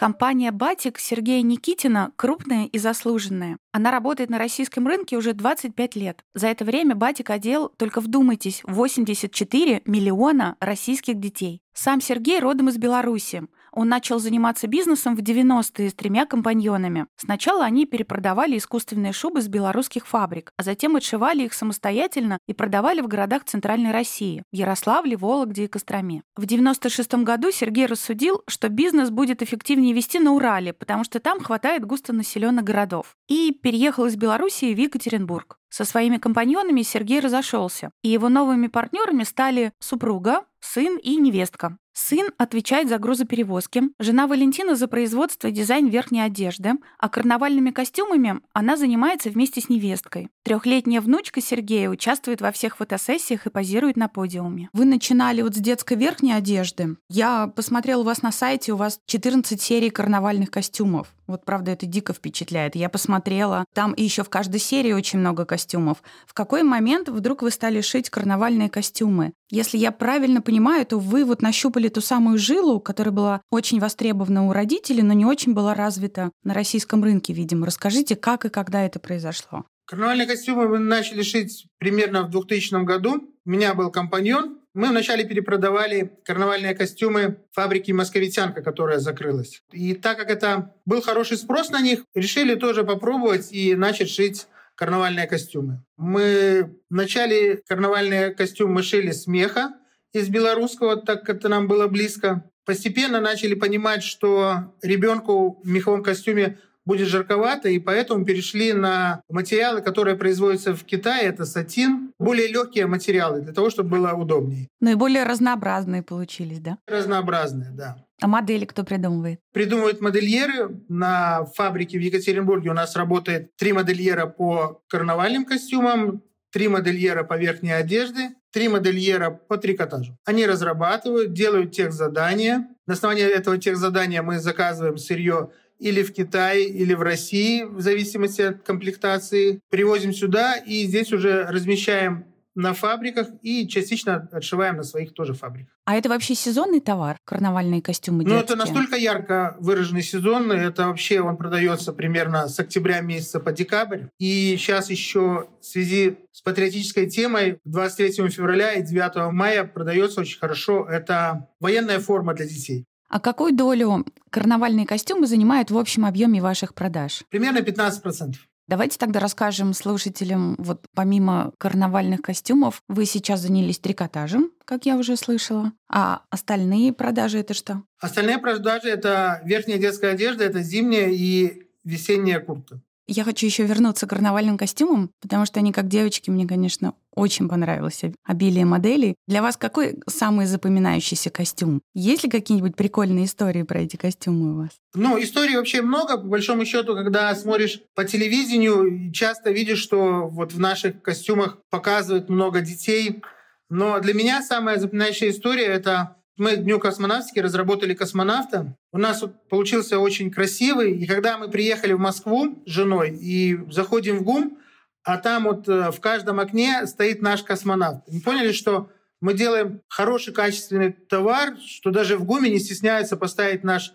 [0.00, 3.58] Компания «Батик» Сергея Никитина крупная и заслуженная.
[3.70, 6.24] Она работает на российском рынке уже 25 лет.
[6.32, 11.60] За это время «Батик» одел, только вдумайтесь, 84 миллиона российских детей.
[11.74, 13.42] Сам Сергей родом из Беларуси.
[13.72, 17.06] Он начал заниматься бизнесом в 90-е с тремя компаньонами.
[17.16, 23.00] Сначала они перепродавали искусственные шубы с белорусских фабрик, а затем отшивали их самостоятельно и продавали
[23.00, 26.22] в городах Центральной России– Ярославле, Вологде и Костроме.
[26.36, 31.40] В 96 году Сергей рассудил, что бизнес будет эффективнее вести на Урале, потому что там
[31.40, 33.16] хватает густонаселенных городов.
[33.28, 35.58] И переехал из Белоруссии в Екатеринбург.
[35.70, 41.78] Со своими компаньонами Сергей разошелся, и его новыми партнерами стали супруга, сын и невестка.
[42.02, 48.40] Сын отвечает за грузоперевозки, жена Валентина за производство и дизайн верхней одежды, а карнавальными костюмами
[48.54, 50.30] она занимается вместе с невесткой.
[50.42, 54.70] Трехлетняя внучка Сергея участвует во всех фотосессиях и позирует на подиуме.
[54.72, 56.96] Вы начинали вот с детской верхней одежды.
[57.10, 61.12] Я посмотрела у вас на сайте, у вас 14 серий карнавальных костюмов.
[61.30, 62.74] Вот правда, это дико впечатляет.
[62.74, 66.02] Я посмотрела, там еще в каждой серии очень много костюмов.
[66.26, 69.32] В какой момент вдруг вы стали шить карнавальные костюмы?
[69.48, 74.48] Если я правильно понимаю, то вы вот нащупали ту самую жилу, которая была очень востребована
[74.48, 77.66] у родителей, но не очень была развита на российском рынке, видимо.
[77.66, 79.64] Расскажите, как и когда это произошло?
[79.86, 83.34] Карнавальные костюмы мы начали шить примерно в 2000 году.
[83.44, 89.62] У меня был компаньон, мы вначале перепродавали карнавальные костюмы фабрики «Московитянка», которая закрылась.
[89.72, 94.46] И так как это был хороший спрос на них, решили тоже попробовать и начать шить
[94.76, 95.84] карнавальные костюмы.
[95.96, 99.74] Мы вначале карнавальные костюмы шили с меха
[100.12, 102.44] из белорусского, так как это нам было близко.
[102.64, 109.80] Постепенно начали понимать, что ребенку в меховом костюме будет жарковато, и поэтому перешли на материалы,
[109.82, 111.28] которые производятся в Китае.
[111.28, 114.68] Это сатин, более легкие материалы, для того, чтобы было удобнее.
[114.80, 116.78] Ну и более разнообразные получились, да?
[116.86, 117.96] Разнообразные, да.
[118.20, 119.40] А модели кто придумывает?
[119.52, 120.80] Придумывают модельеры.
[120.88, 127.38] На фабрике в Екатеринбурге у нас работает три модельера по карнавальным костюмам, три модельера по
[127.38, 130.18] верхней одежде, три модельера по трикотажу.
[130.26, 132.68] Они разрабатывают, делают тех задания.
[132.86, 137.80] На основании этого тех задания мы заказываем сырье или в Китае, или в России, в
[137.80, 139.60] зависимости от комплектации.
[139.70, 145.72] Привозим сюда и здесь уже размещаем на фабриках и частично отшиваем на своих тоже фабриках.
[145.84, 148.38] А это вообще сезонный товар, карнавальные костюмы детские?
[148.38, 150.58] Ну, это настолько ярко выраженный сезонный.
[150.58, 154.04] Это вообще он продается примерно с октября месяца по декабрь.
[154.18, 160.38] И сейчас еще в связи с патриотической темой 23 февраля и 9 мая продается очень
[160.38, 160.86] хорошо.
[160.88, 162.84] Это военная форма для детей.
[163.10, 167.24] А какую долю карнавальные костюмы занимают в общем объеме ваших продаж?
[167.28, 168.34] Примерно 15%.
[168.68, 175.16] Давайте тогда расскажем слушателям, вот помимо карнавальных костюмов, вы сейчас занялись трикотажем, как я уже
[175.16, 175.72] слышала.
[175.88, 177.82] А остальные продажи это что?
[177.98, 182.80] Остальные продажи это верхняя детская одежда, это зимняя и весенняя куртка.
[183.12, 187.48] Я хочу еще вернуться к карнавальным костюмам, потому что они, как девочки, мне, конечно, очень
[187.48, 189.16] понравилось обилие моделей.
[189.26, 191.82] Для вас какой самый запоминающийся костюм?
[191.92, 194.70] Есть ли какие-нибудь прикольные истории про эти костюмы у вас?
[194.94, 196.18] Ну, историй вообще много.
[196.18, 202.28] По большому счету, когда смотришь по телевидению, часто видишь, что вот в наших костюмах показывают
[202.28, 203.22] много детей.
[203.70, 208.74] Но для меня самая запоминающая история— это мы Дню космонавтики разработали космонавта.
[208.92, 210.98] У нас получился очень красивый.
[210.98, 214.58] И когда мы приехали в Москву с женой и заходим в ГУМ,
[215.04, 218.04] а там вот э, в каждом окне стоит наш космонавт.
[218.10, 223.62] Мы поняли, что мы делаем хороший качественный товар, что даже в ГУМе не стесняется поставить
[223.62, 223.92] наш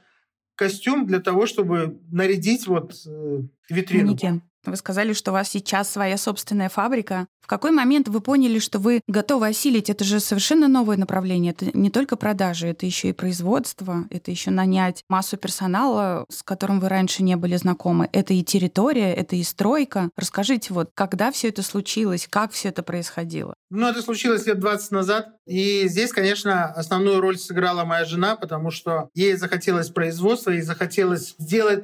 [0.55, 4.09] костюм для того, чтобы нарядить вот э, витрину.
[4.09, 4.43] Манекен.
[4.71, 7.27] Вы сказали, что у вас сейчас своя собственная фабрика.
[7.45, 9.91] В какой момент вы поняли, что вы готовы осилить?
[9.91, 11.51] Это же совершенно новое направление.
[11.51, 16.79] Это не только продажи, это еще и производство, это еще нанять массу персонала, с которым
[16.79, 18.09] вы раньше не были знакомы.
[18.13, 20.09] Это и территория, это и стройка.
[20.17, 23.53] Расскажите, вот когда все это случилось, как все это происходило?
[23.69, 25.29] Ну, это случилось лет 20 назад.
[25.45, 31.35] И здесь, конечно, основную роль сыграла моя жена, потому что ей захотелось производства, ей захотелось
[31.37, 31.83] сделать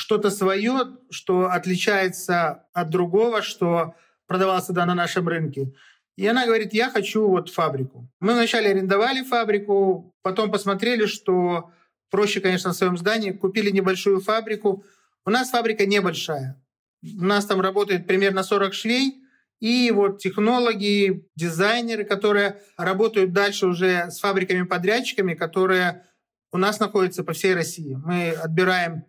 [0.00, 3.94] что-то свое, что отличается от другого, что
[4.26, 5.74] продавалось тогда на нашем рынке.
[6.16, 8.08] И она говорит, я хочу вот фабрику.
[8.18, 11.70] Мы вначале арендовали фабрику, потом посмотрели, что
[12.10, 14.84] проще, конечно, в своем здании, купили небольшую фабрику.
[15.26, 16.58] У нас фабрика небольшая.
[17.02, 19.22] У нас там работает примерно 40 швей,
[19.60, 26.06] и вот технологи, дизайнеры, которые работают дальше уже с фабриками-подрядчиками, которые
[26.52, 27.98] у нас находятся по всей России.
[28.02, 29.04] Мы отбираем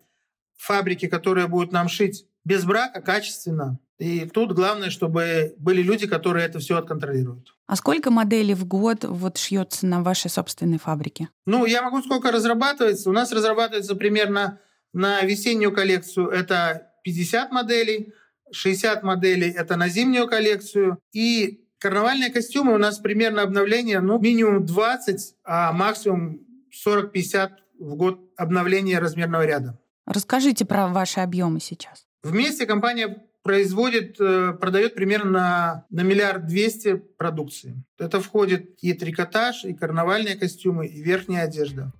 [0.62, 3.78] фабрики, которые будут нам шить без брака, качественно.
[3.98, 7.54] И тут главное, чтобы были люди, которые это все отконтролируют.
[7.66, 11.28] А сколько моделей в год вот шьется на вашей собственной фабрике?
[11.46, 13.10] Ну, я могу сколько разрабатывается.
[13.10, 14.58] У нас разрабатывается примерно
[14.92, 18.12] на весеннюю коллекцию это 50 моделей,
[18.52, 20.98] 60 моделей это на зимнюю коллекцию.
[21.12, 26.40] И карнавальные костюмы у нас примерно обновление, ну, минимум 20, а максимум
[26.86, 29.78] 40-50 в год обновления размерного ряда.
[30.12, 32.04] Расскажите про ваши объемы сейчас.
[32.22, 37.82] Вместе компания производит, э, продает примерно на, на миллиард двести продукции.
[37.98, 41.92] Это входит и трикотаж, и карнавальные костюмы, и верхняя одежда.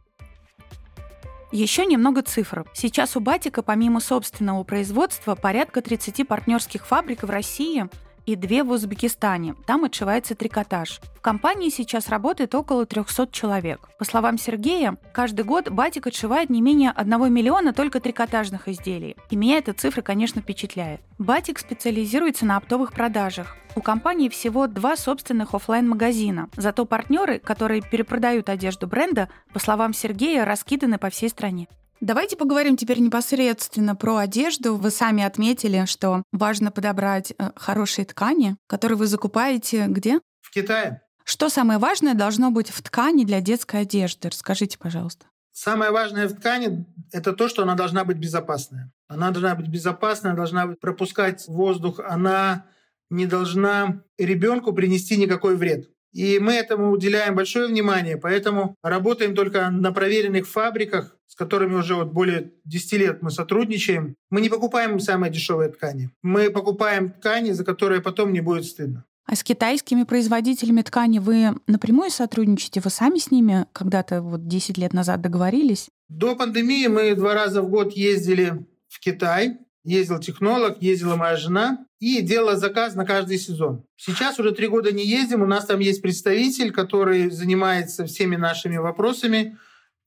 [1.50, 2.64] Еще немного цифр.
[2.72, 7.88] Сейчас у Батика помимо собственного производства порядка 30 партнерских фабрик в России–
[8.26, 9.54] и две в Узбекистане.
[9.66, 11.00] Там отшивается трикотаж.
[11.14, 13.88] В компании сейчас работает около 300 человек.
[13.98, 19.16] По словам Сергея, каждый год Батик отшивает не менее 1 миллиона только трикотажных изделий.
[19.30, 21.00] И меня эта цифра, конечно, впечатляет.
[21.18, 23.56] Батик специализируется на оптовых продажах.
[23.74, 29.94] У компании всего два собственных офлайн магазина Зато партнеры, которые перепродают одежду бренда, по словам
[29.94, 31.68] Сергея, раскиданы по всей стране.
[32.02, 34.74] Давайте поговорим теперь непосредственно про одежду.
[34.74, 40.18] Вы сами отметили, что важно подобрать э, хорошие ткани, которые вы закупаете где?
[40.40, 41.02] В Китае.
[41.22, 44.30] Что самое важное должно быть в ткани для детской одежды?
[44.30, 45.26] Расскажите, пожалуйста.
[45.52, 48.90] Самое важное в ткани– это то, что она должна быть безопасная.
[49.06, 52.66] Она должна быть безопасная, должна пропускать воздух, она
[53.10, 55.88] не должна ребенку принести никакой вред.
[56.12, 61.94] И мы этому уделяем большое внимание, поэтому работаем только на проверенных фабриках, с которыми уже
[61.94, 64.16] вот более 10 лет мы сотрудничаем.
[64.28, 66.10] Мы не покупаем самые дешевые ткани.
[66.20, 69.06] Мы покупаем ткани, за которые потом не будет стыдно.
[69.24, 72.82] А с китайскими производителями ткани вы напрямую сотрудничаете?
[72.84, 75.88] Вы сами с ними когда-то вот 10 лет назад договорились?
[76.10, 79.56] До пандемии мы два раза в год ездили в Китай.
[79.84, 83.84] Ездил технолог, ездила моя жена и делала заказ на каждый сезон.
[83.96, 85.40] Сейчас уже три года не ездим.
[85.40, 89.56] У нас там есть представитель, который занимается всеми нашими вопросами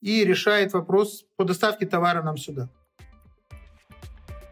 [0.06, 2.70] и решает вопрос по доставке товара нам сюда.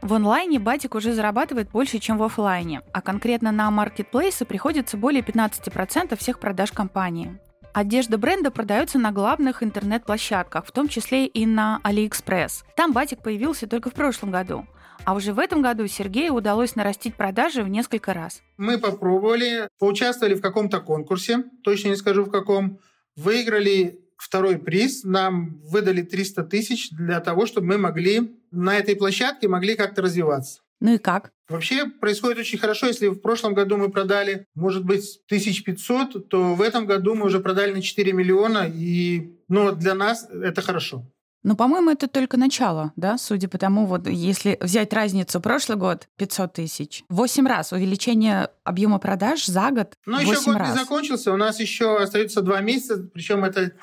[0.02, 5.22] В онлайне Батик уже зарабатывает больше, чем в офлайне, а конкретно на маркетплейсы приходится более
[5.22, 7.40] 15% всех продаж компании.
[7.72, 12.64] Одежда бренда продается на главных интернет-площадках, в том числе и на AliExpress.
[12.76, 14.66] Там Батик появился только в прошлом году.
[15.06, 18.42] А уже в этом году Сергею удалось нарастить продажи в несколько раз.
[18.58, 22.80] Мы попробовали, поучаствовали в каком-то конкурсе, точно не скажу в каком,
[23.16, 25.04] выиграли второй приз.
[25.04, 30.62] Нам выдали 300 тысяч для того, чтобы мы могли на этой площадке могли как-то развиваться.
[30.80, 31.32] Ну и как?
[31.48, 32.88] Вообще происходит очень хорошо.
[32.88, 37.40] Если в прошлом году мы продали, может быть, 1500, то в этом году мы уже
[37.40, 38.70] продали на 4 миллиона.
[38.74, 41.06] И ну, для нас это хорошо.
[41.44, 46.08] Ну, по-моему, это только начало, да, судя по тому, вот если взять разницу прошлый год
[46.18, 49.94] 500 тысяч, 8 раз увеличение объема продаж за год.
[50.06, 50.70] Ну, еще год раз.
[50.70, 53.74] не закончился, у нас еще остается два месяца, причем это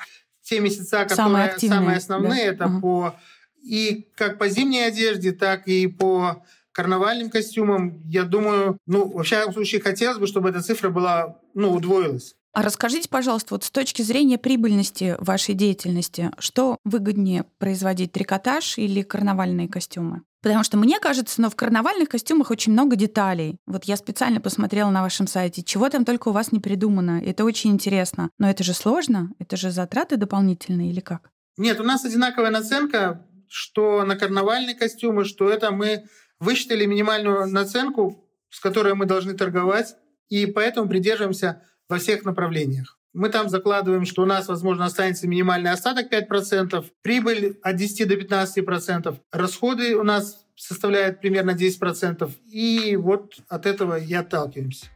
[0.51, 2.53] те месяца, которые самые, активные, самые основные, да?
[2.53, 2.81] это угу.
[2.81, 3.15] по
[3.63, 9.53] и как по зимней одежде, так и по карнавальным костюмам, я думаю, ну, во всяком
[9.53, 12.35] случае, хотелось бы, чтобы эта цифра была, ну, удвоилась.
[12.53, 19.03] А расскажите, пожалуйста, вот с точки зрения прибыльности вашей деятельности, что выгоднее производить, трикотаж или
[19.03, 20.23] карнавальные костюмы?
[20.41, 23.57] Потому что мне кажется, но в карнавальных костюмах очень много деталей.
[23.67, 27.21] Вот я специально посмотрела на вашем сайте, чего там только у вас не придумано.
[27.23, 28.29] Это очень интересно.
[28.39, 31.29] Но это же сложно, это же затраты дополнительные или как?
[31.57, 36.05] Нет, у нас одинаковая наценка, что на карнавальные костюмы, что это мы
[36.39, 39.95] высчитали минимальную наценку, с которой мы должны торговать,
[40.29, 42.97] и поэтому придерживаемся во всех направлениях.
[43.13, 48.15] Мы там закладываем, что у нас, возможно, останется минимальный остаток 5%, прибыль от 10 до
[48.15, 54.87] 15%, расходы у нас составляют примерно 10%, и вот от этого и отталкиваемся.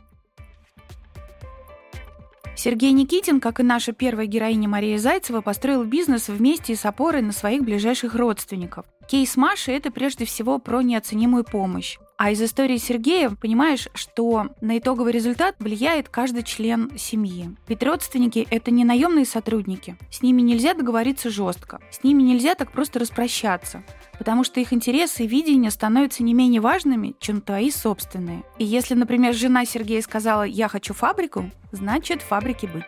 [2.56, 7.34] Сергей Никитин, как и наша первая героиня Мария Зайцева, построил бизнес вместе с опорой на
[7.34, 8.86] своих ближайших родственников.
[9.10, 11.98] Кейс Маши– это прежде всего про неоценимую помощь.
[12.18, 17.54] А из истории Сергея понимаешь, что на итоговый результат влияет каждый член семьи.
[17.68, 19.98] Ведь родственники— это не наемные сотрудники.
[20.10, 21.82] С ними нельзя договориться жестко.
[21.92, 23.84] С ними нельзя так просто распрощаться.
[24.18, 28.44] Потому что их интересы и видения становятся не менее важными, чем твои собственные.
[28.60, 32.86] И если, например, жена Сергея сказала «я хочу фабрику», значит фабрике быть.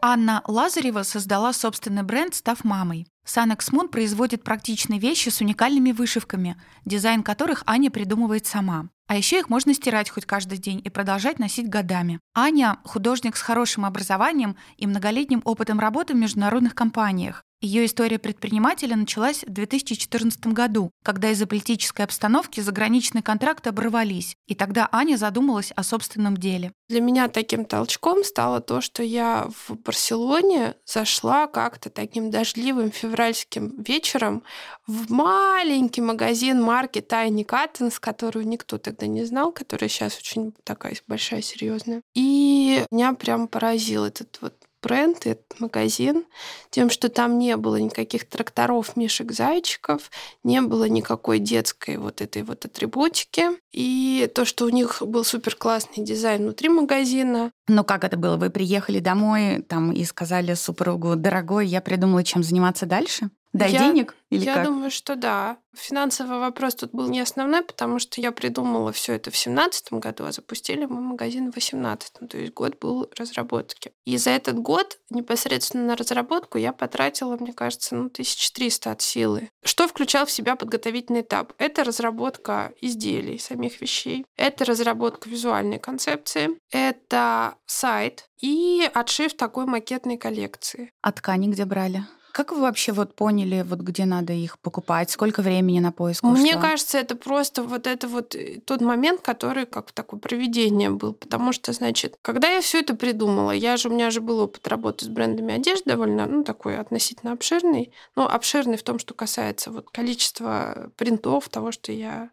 [0.00, 3.06] Анна Лазарева создала собственный бренд, став мамой.
[3.28, 8.88] Санекс Moon производит практичные вещи с уникальными вышивками, дизайн которых Аня придумывает сама.
[9.06, 12.20] А еще их можно стирать хоть каждый день и продолжать носить годами.
[12.34, 17.44] Аня– художник с хорошим образованием и многолетним опытом работы в международных компаниях.
[17.60, 24.54] Ее история предпринимателя началась в 2014 году, когда из-за политической обстановки заграничные контракты оборвались, и
[24.54, 26.72] тогда Аня задумалась о собственном деле.
[26.88, 33.82] Для меня таким толчком стало то, что я в Барселоне зашла как-то таким дождливым февральским
[33.82, 34.44] вечером
[34.86, 40.94] в маленький магазин марки Tiny Cuttons, которую никто тогда не знал, которая сейчас очень такая
[41.08, 42.02] большая, серьезная.
[42.14, 46.24] И меня прям поразил этот вот бренд, этот магазин,
[46.70, 50.10] тем, что там не было никаких тракторов, мишек, зайчиков,
[50.44, 53.46] не было никакой детской вот этой вот атрибутики.
[53.72, 57.50] И то, что у них был супер классный дизайн внутри магазина.
[57.68, 58.36] Ну как это было?
[58.36, 63.30] Вы приехали домой там и сказали супругу, дорогой, я придумала, чем заниматься дальше?
[63.58, 64.64] Дай я, денег или Я как?
[64.64, 65.58] думаю, что да.
[65.74, 70.24] Финансовый вопрос тут был не основной, потому что я придумала все это в семнадцатом году,
[70.24, 73.92] а запустили мы магазин в восемнадцатом, то есть год был разработки.
[74.04, 79.50] И за этот год непосредственно на разработку я потратила, мне кажется, ну, 1300 от силы.
[79.64, 81.52] Что включал в себя подготовительный этап?
[81.58, 90.16] Это разработка изделий, самих вещей, это разработка визуальной концепции, это сайт и отшив такой макетной
[90.16, 90.92] коллекции.
[91.02, 92.04] А ткани где брали?
[92.38, 95.10] Как вы вообще вот поняли, вот где надо их покупать?
[95.10, 96.36] Сколько времени на поиск ушло?
[96.36, 101.14] Мне кажется, это просто вот это вот э, тот момент, который как такое проведение был.
[101.14, 104.68] Потому что, значит, когда я все это придумала, я же, у меня же был опыт
[104.68, 107.92] работы с брендами одежды довольно, ну, такой относительно обширный.
[108.14, 112.30] Ну, обширный в том, что касается вот количества принтов, того, что я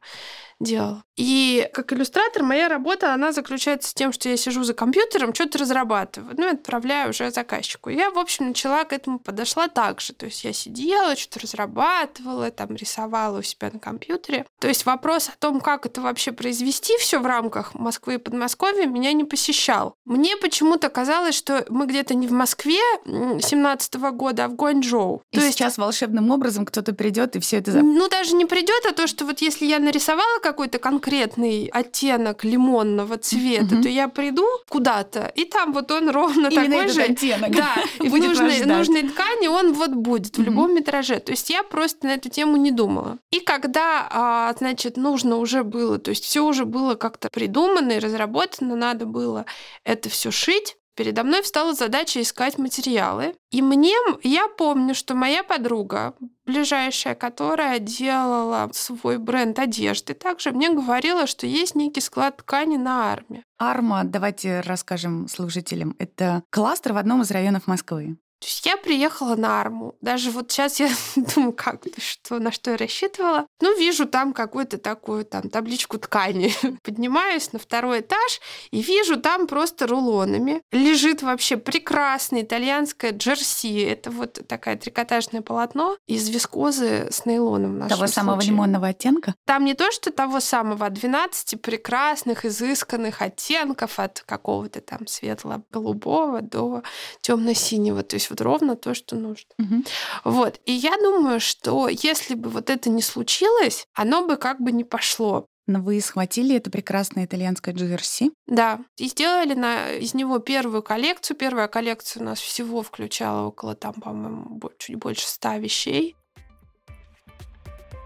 [0.60, 1.04] делала.
[1.16, 5.60] И как иллюстратор моя работа, она заключается в тем, что я сижу за компьютером, что-то
[5.60, 7.90] разрабатываю, ну, и отправляю уже заказчику.
[7.90, 10.14] Я, в общем, начала к этому, подошла так же.
[10.14, 14.46] То есть я сидела, что-то разрабатывала, там рисовала у себя на компьютере.
[14.60, 18.86] То есть вопрос о том, как это вообще произвести все в рамках Москвы и Подмосковья,
[18.86, 19.96] меня не посещал.
[20.06, 25.22] Мне почему-то казалось, что мы где-то не в Москве 17 года, а в Гуанчжоу.
[25.32, 27.72] И То сейчас волшебным образом кто-то придет и все это...
[27.72, 33.18] ну, даже не придет, а то, что вот если я нарисовала какой-то конкретный оттенок лимонного
[33.18, 33.84] цвета, Мгм.
[33.84, 37.02] то я приду куда-то, и там вот он ровно Именно такой же.
[37.02, 37.52] оттенок.
[37.52, 40.46] Да, и в нужной, нужной ткани он вот будет в Мгм.
[40.46, 41.20] любом метраже.
[41.20, 43.18] То есть я просто на эту тему не думала.
[43.32, 48.00] И когда, а, значит, нужно уже было, то есть все уже было как-то придумано и
[48.00, 49.46] разработано, надо было
[49.84, 53.36] это все шить, Передо мной встала задача искать материалы.
[53.52, 60.70] И мне, я помню, что моя подруга, ближайшая, которая делала свой бренд одежды, также мне
[60.72, 63.44] говорила, что есть некий склад ткани на армии.
[63.58, 65.96] Арма, давайте расскажем служителям.
[66.00, 68.18] Это кластер в одном из районов Москвы.
[68.40, 69.96] То есть я приехала на арму.
[70.02, 70.90] Даже вот сейчас я
[71.36, 73.48] думаю, как, что, на что я рассчитывала.
[73.62, 76.54] Ну, вижу там какую-то такую там табличку ткани.
[76.84, 80.62] Поднимаюсь на второй этаж и вижу там просто рулонами.
[80.72, 83.80] Лежит вообще прекрасное итальянское джерси.
[83.82, 87.80] Это вот такое трикотажное полотно из вискозы с нейлоном.
[87.80, 88.52] в Того самого случае.
[88.52, 89.34] лимонного оттенка.
[89.46, 96.42] Там не то, что того самого, а 12 прекрасных, изысканных оттенков от какого-то там светло-голубого
[96.42, 96.84] до
[97.22, 98.04] темно-синего.
[98.04, 99.50] То есть получилось вот ровно то, что нужно.
[99.58, 99.86] Мгм.
[100.24, 100.60] Вот.
[100.66, 104.84] И я думаю, что если бы вот это не случилось, оно бы как бы не
[104.84, 105.46] пошло.
[105.68, 108.32] Но вы схватили это прекрасное итальянское джерси.
[108.46, 111.38] Да, и сделали на, из него первую коллекцию.
[111.38, 116.16] Первая коллекция у нас всего включала около, там, по-моему, чуть больше ста вещей.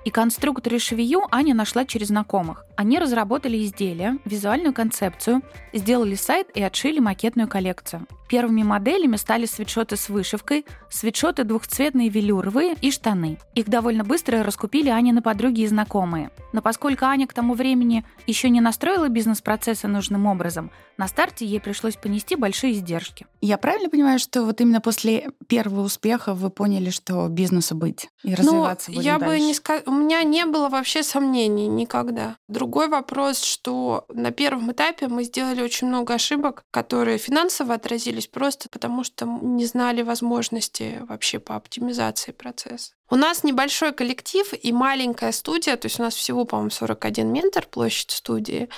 [0.06, 2.66] И конструктор и швею Аня нашла через знакомых.
[2.78, 5.42] Они разработали изделие, визуальную концепцию,
[5.74, 8.08] сделали сайт и отшили макетную коллекцию.
[8.30, 13.40] Первыми моделями стали свитшоты с вышивкой, свитшоты двухцветные велюровые и штаны.
[13.56, 16.30] Их довольно быстро раскупили Анины подруги и знакомые.
[16.54, 21.60] Но поскольку Аня к тому времени еще не настроила бизнес-процессы нужным образом, на старте ей
[21.60, 23.26] пришлось понести большие издержки.
[23.42, 28.36] Я правильно понимаю, что вот именно после первого успеха вы поняли, что бизнесу быть и
[28.36, 29.46] развиваться Но будем я бы дальше?
[29.46, 32.38] не сказала, у меня не было вообще сомнений никогда.
[32.48, 38.70] Другой вопрос, что на первом этапе мы сделали очень много ошибок, которые финансово отразились просто
[38.70, 42.94] потому, что не знали возможности вообще по оптимизации процесса.
[43.12, 47.66] У нас небольшой коллектив и маленькая студия, то есть у нас всего, по-моему, 41 ментор,
[47.66, 48.70] площадь студии.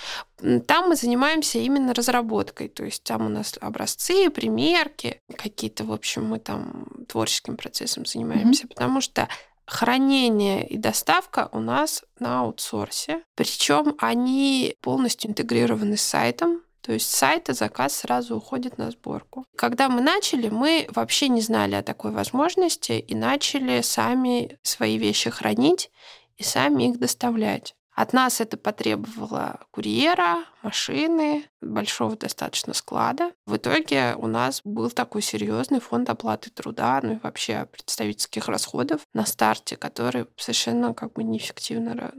[0.67, 6.25] Там мы занимаемся именно разработкой, то есть там у нас образцы, примерки, какие-то, в общем,
[6.25, 9.27] мы там творческим процессом занимаемся, потому что
[9.71, 13.23] хранение и доставка у нас на аутсорсе.
[13.35, 16.61] Причем они полностью интегрированы с сайтом.
[16.81, 19.45] То есть с сайта заказ сразу уходит на сборку.
[19.55, 25.29] Когда мы начали, мы вообще не знали о такой возможности и начали сами свои вещи
[25.29, 25.89] хранить
[26.37, 27.73] и сами их доставлять.
[27.93, 33.31] От нас это потребовало курьера, машины, большого достаточно склада.
[33.45, 39.01] В итоге у нас был такой серьезный фонд оплаты труда, ну и вообще представительских расходов
[39.13, 42.13] на старте, который совершенно как бы неэффективно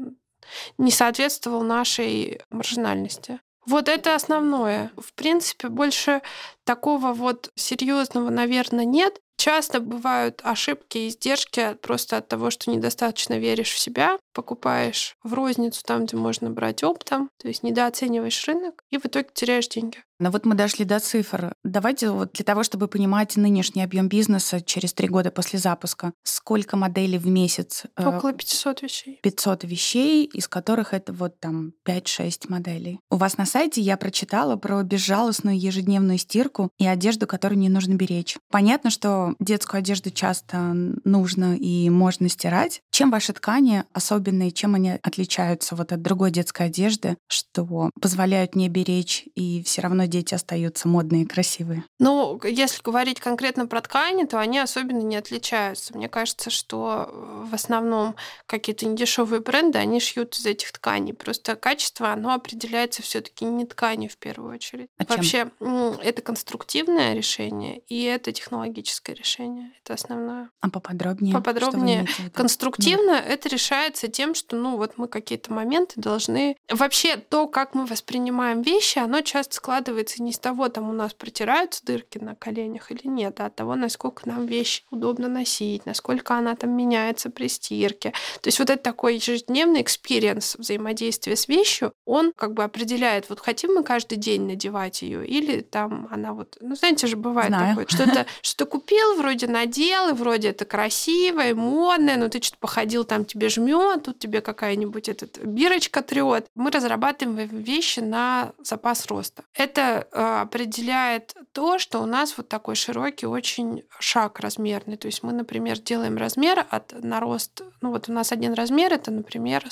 [0.77, 3.41] не соответствовал нашей маржинальности.
[3.65, 4.91] Вот это основное.
[4.97, 6.21] В принципе, больше
[6.65, 9.21] такого вот серьезного, наверное, нет.
[9.37, 15.35] Часто бывают ошибки и издержки просто от того, что недостаточно веришь в себя, покупаешь в
[15.35, 19.99] розницу там, где можно брать оптом, то есть недооцениваешь рынок и в итоге теряешь деньги.
[20.23, 21.53] Но вот мы дошли до цифр.
[21.65, 26.77] Давайте вот для того, чтобы понимать нынешний объем бизнеса через три года после запуска, сколько
[26.77, 27.87] моделей в месяц?
[27.97, 29.19] Э, Около 500 вещей.
[29.21, 33.01] 500 вещей, из которых это вот там 5-6 моделей.
[33.11, 37.95] У вас на сайте я прочитала про безжалостную ежедневную стирку и одежду, которую не нужно
[37.95, 38.37] беречь.
[38.49, 40.73] Понятно, что детскую одежду часто
[41.05, 42.81] нужно и можно стирать.
[42.93, 43.83] Чем ваши ткани
[44.23, 49.83] особенные, чем они отличаются вот от другой детской одежды, что позволяют не беречь, и все
[49.83, 51.85] равно дети остаются модные и красивые?
[51.99, 55.97] Ну, если говорить конкретно про ткани, то они особенно не отличаются.
[55.97, 58.15] Мне кажется, что э, в основном
[58.47, 61.15] какие-то недешевые бренды, они шьют из этих тканей.
[61.15, 64.89] Просто качество, оно определяется все таки не тканью в первую очередь.
[64.99, 65.17] А чем?
[65.17, 69.73] Вообще, м, это конструктивное решение и это технологическое решение.
[69.83, 70.51] Это основное.
[70.61, 71.35] А поподробнее?
[71.35, 72.07] Поподробнее.
[72.35, 76.57] Конструктивно это решается тем, что, ну, вот мы какие-то моменты должны...
[76.71, 81.15] Вообще, то, как мы воспринимаем вещи, оно часто складывается не из того, там у нас
[81.15, 86.35] протираются дырки на коленях или нет, а от того, насколько нам вещь удобно носить, насколько
[86.35, 88.13] она там меняется при стирке.
[88.41, 93.41] То есть вот это такой ежедневный experience взаимодействия с вещью, он как бы определяет, вот
[93.41, 96.57] хотим мы каждый день надевать ее или там она вот...
[96.61, 97.71] Ну, знаете же, бывает Знаю.
[97.71, 102.59] такое, что-то что купил, вроде надел, и вроде это красиво и модно, но ты что-то
[102.59, 106.47] походил, там тебе жмет, тут тебе какая-нибудь этот бирочка трет.
[106.55, 109.45] Мы разрабатываем вещи на запас роста.
[109.55, 114.97] Это э, определяет то, что у нас вот такой широкий очень шаг размерный.
[114.97, 118.93] То есть мы, например, делаем размер от на рост, ну вот у нас один размер
[118.93, 119.67] это, например,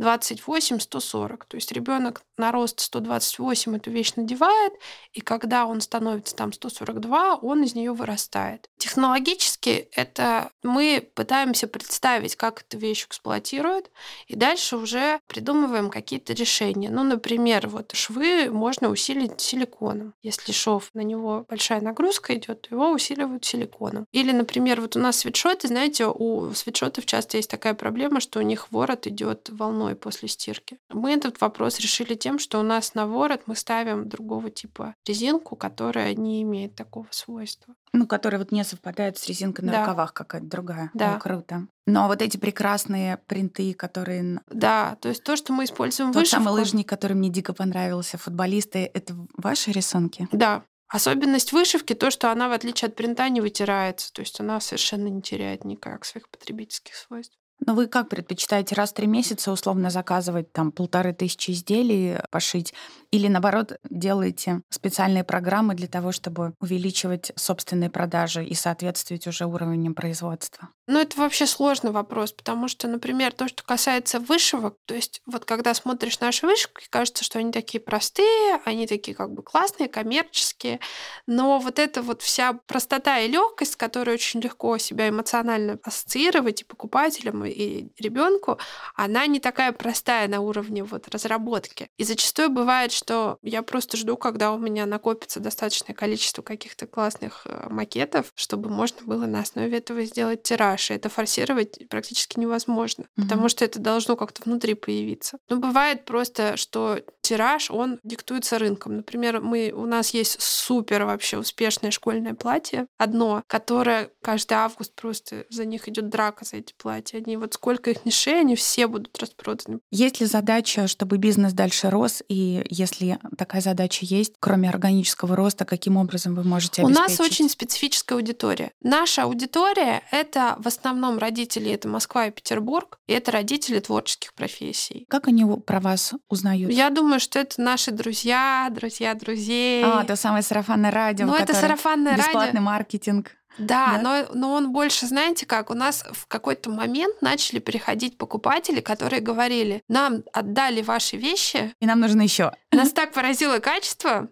[0.00, 1.42] 128-140.
[1.48, 4.72] То есть ребенок на рост 128 эту вещь надевает,
[5.12, 8.68] и когда он становится там 142, он из нее вырастает.
[8.78, 13.90] Технологически это мы пытаемся представить, как эту вещь эксплуатируют,
[14.26, 16.90] и дальше уже придумываем какие-то решения.
[16.90, 20.14] Ну, например, вот швы можно усилить силиконом.
[20.22, 24.06] Если шов на него большая нагрузка идет, его усиливают силиконом.
[24.12, 28.42] Или, например, вот у нас свитшоты, знаете, у свитшотов часто есть такая проблема, что у
[28.42, 30.78] них ворот идет волной после стирки.
[30.90, 35.56] Мы этот вопрос решили тем, что у нас на ворот мы ставим другого типа резинку,
[35.56, 37.74] которая не имеет такого свойства.
[37.92, 39.80] Ну, которая вот не совпадает с резинкой на Да.
[39.80, 40.90] рукавах какая-то другая.
[40.94, 41.16] Да.
[41.16, 41.66] О, круто.
[41.86, 44.40] Но вот эти прекрасные принты, которые...
[44.50, 46.60] Да, то есть то, что мы используем Тот самый вышивку.
[46.60, 50.28] лыжник, который мне дико понравился, футболисты, это ваши рисунки?
[50.32, 50.64] Да.
[50.90, 54.10] Особенность вышивки то, что она, в отличие от принта, не вытирается.
[54.12, 57.36] То есть она совершенно не теряет никак своих потребительских свойств.
[57.64, 62.72] Но вы как предпочитаете раз в три месяца условно заказывать там полторы тысячи изделий пошить?
[63.10, 69.94] Или наоборот делаете специальные программы для того, чтобы увеличивать собственные продажи и соответствовать уже уровнем
[69.94, 70.68] производства?
[70.86, 75.44] Ну, это вообще сложный вопрос, потому что, например, то, что касается вышивок, то есть вот
[75.44, 80.80] когда смотришь наши вышивки, кажется, что они такие простые, они такие как бы классные, коммерческие,
[81.26, 86.64] но вот эта вот вся простота и легкость, которую очень легко себя эмоционально ассоциировать и
[86.64, 88.58] покупателям, и ребенку,
[88.94, 91.88] она не такая простая на уровне вот разработки.
[91.96, 97.42] И зачастую бывает, что я просто жду, когда у меня накопится достаточное количество каких-то классных
[97.46, 100.90] э, макетов, чтобы можно было на основе этого сделать тираж.
[100.90, 103.22] И это форсировать практически невозможно, mm-hmm.
[103.22, 105.38] потому что это должно как-то внутри появиться.
[105.48, 108.96] Но бывает просто, что тираж, он диктуется рынком.
[108.96, 115.46] Например, мы, у нас есть супер вообще успешное школьное платье, одно, которое каждый август просто
[115.50, 117.18] за них идет драка за эти платья.
[117.18, 119.80] Они вот сколько их не они все будут распроданы.
[119.90, 122.22] Есть ли задача, чтобы бизнес дальше рос?
[122.28, 126.98] И если такая задача есть, кроме органического роста, каким образом вы можете обеспечить?
[126.98, 128.72] У нас очень специфическая аудитория.
[128.82, 135.06] Наша аудитория— это в основном родители, это Москва и Петербург, и это родители творческих профессий.
[135.08, 136.72] Как они про вас узнают?
[136.72, 139.84] Я думаю, что это наши друзья, друзья друзей.
[139.84, 141.26] А, то самое сарафанное радио.
[141.26, 142.40] Ну, это сарафанное бесплатный радио.
[142.40, 143.37] Бесплатный маркетинг.
[143.58, 143.98] Да, да?
[144.02, 149.20] Но, но он больше, знаете как, у нас в какой-то момент начали переходить покупатели, которые
[149.20, 151.74] говорили, нам отдали ваши вещи.
[151.80, 152.52] И нам нужно еще.
[152.72, 154.28] Нас так поразило качество,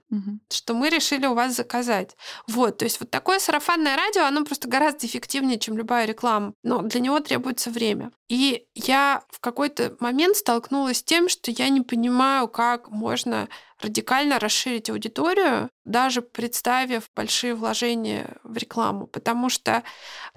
[0.51, 2.17] что мы решили у вас заказать.
[2.47, 6.55] Вот, то есть вот такое сарафанное радио, оно просто гораздо эффективнее, чем любая реклама.
[6.63, 8.13] Но для него требуется время.
[8.29, 13.49] И я в какой-то момент столкнулась с тем, что я не понимаю, как можно
[13.81, 19.83] радикально расширить аудиторию, даже представив большие вложения в рекламу, потому что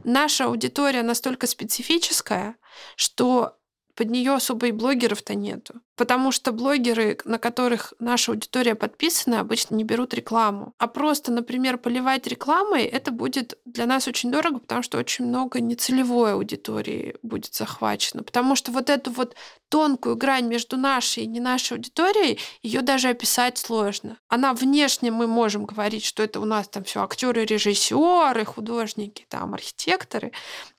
[0.03, 2.55] наша аудитория настолько специфическая,
[2.95, 3.57] что
[3.95, 5.81] под нее особо и блогеров-то нету.
[5.99, 10.73] Потому что блогеры, на которых наша аудитория подписана, обычно не берут рекламу.
[10.77, 15.59] А просто, например, поливать рекламой, это будет для нас очень дорого, потому что очень много
[15.59, 18.23] нецелевой аудитории будет захвачено.
[18.23, 19.35] Потому что вот эту вот
[19.67, 24.17] тонкую грань между нашей и не нашей аудиторией, ее даже описать сложно.
[24.27, 29.53] Она внешне мы можем говорить, что это у нас там все актеры, режиссеры, художники, там
[29.53, 30.31] архитекторы,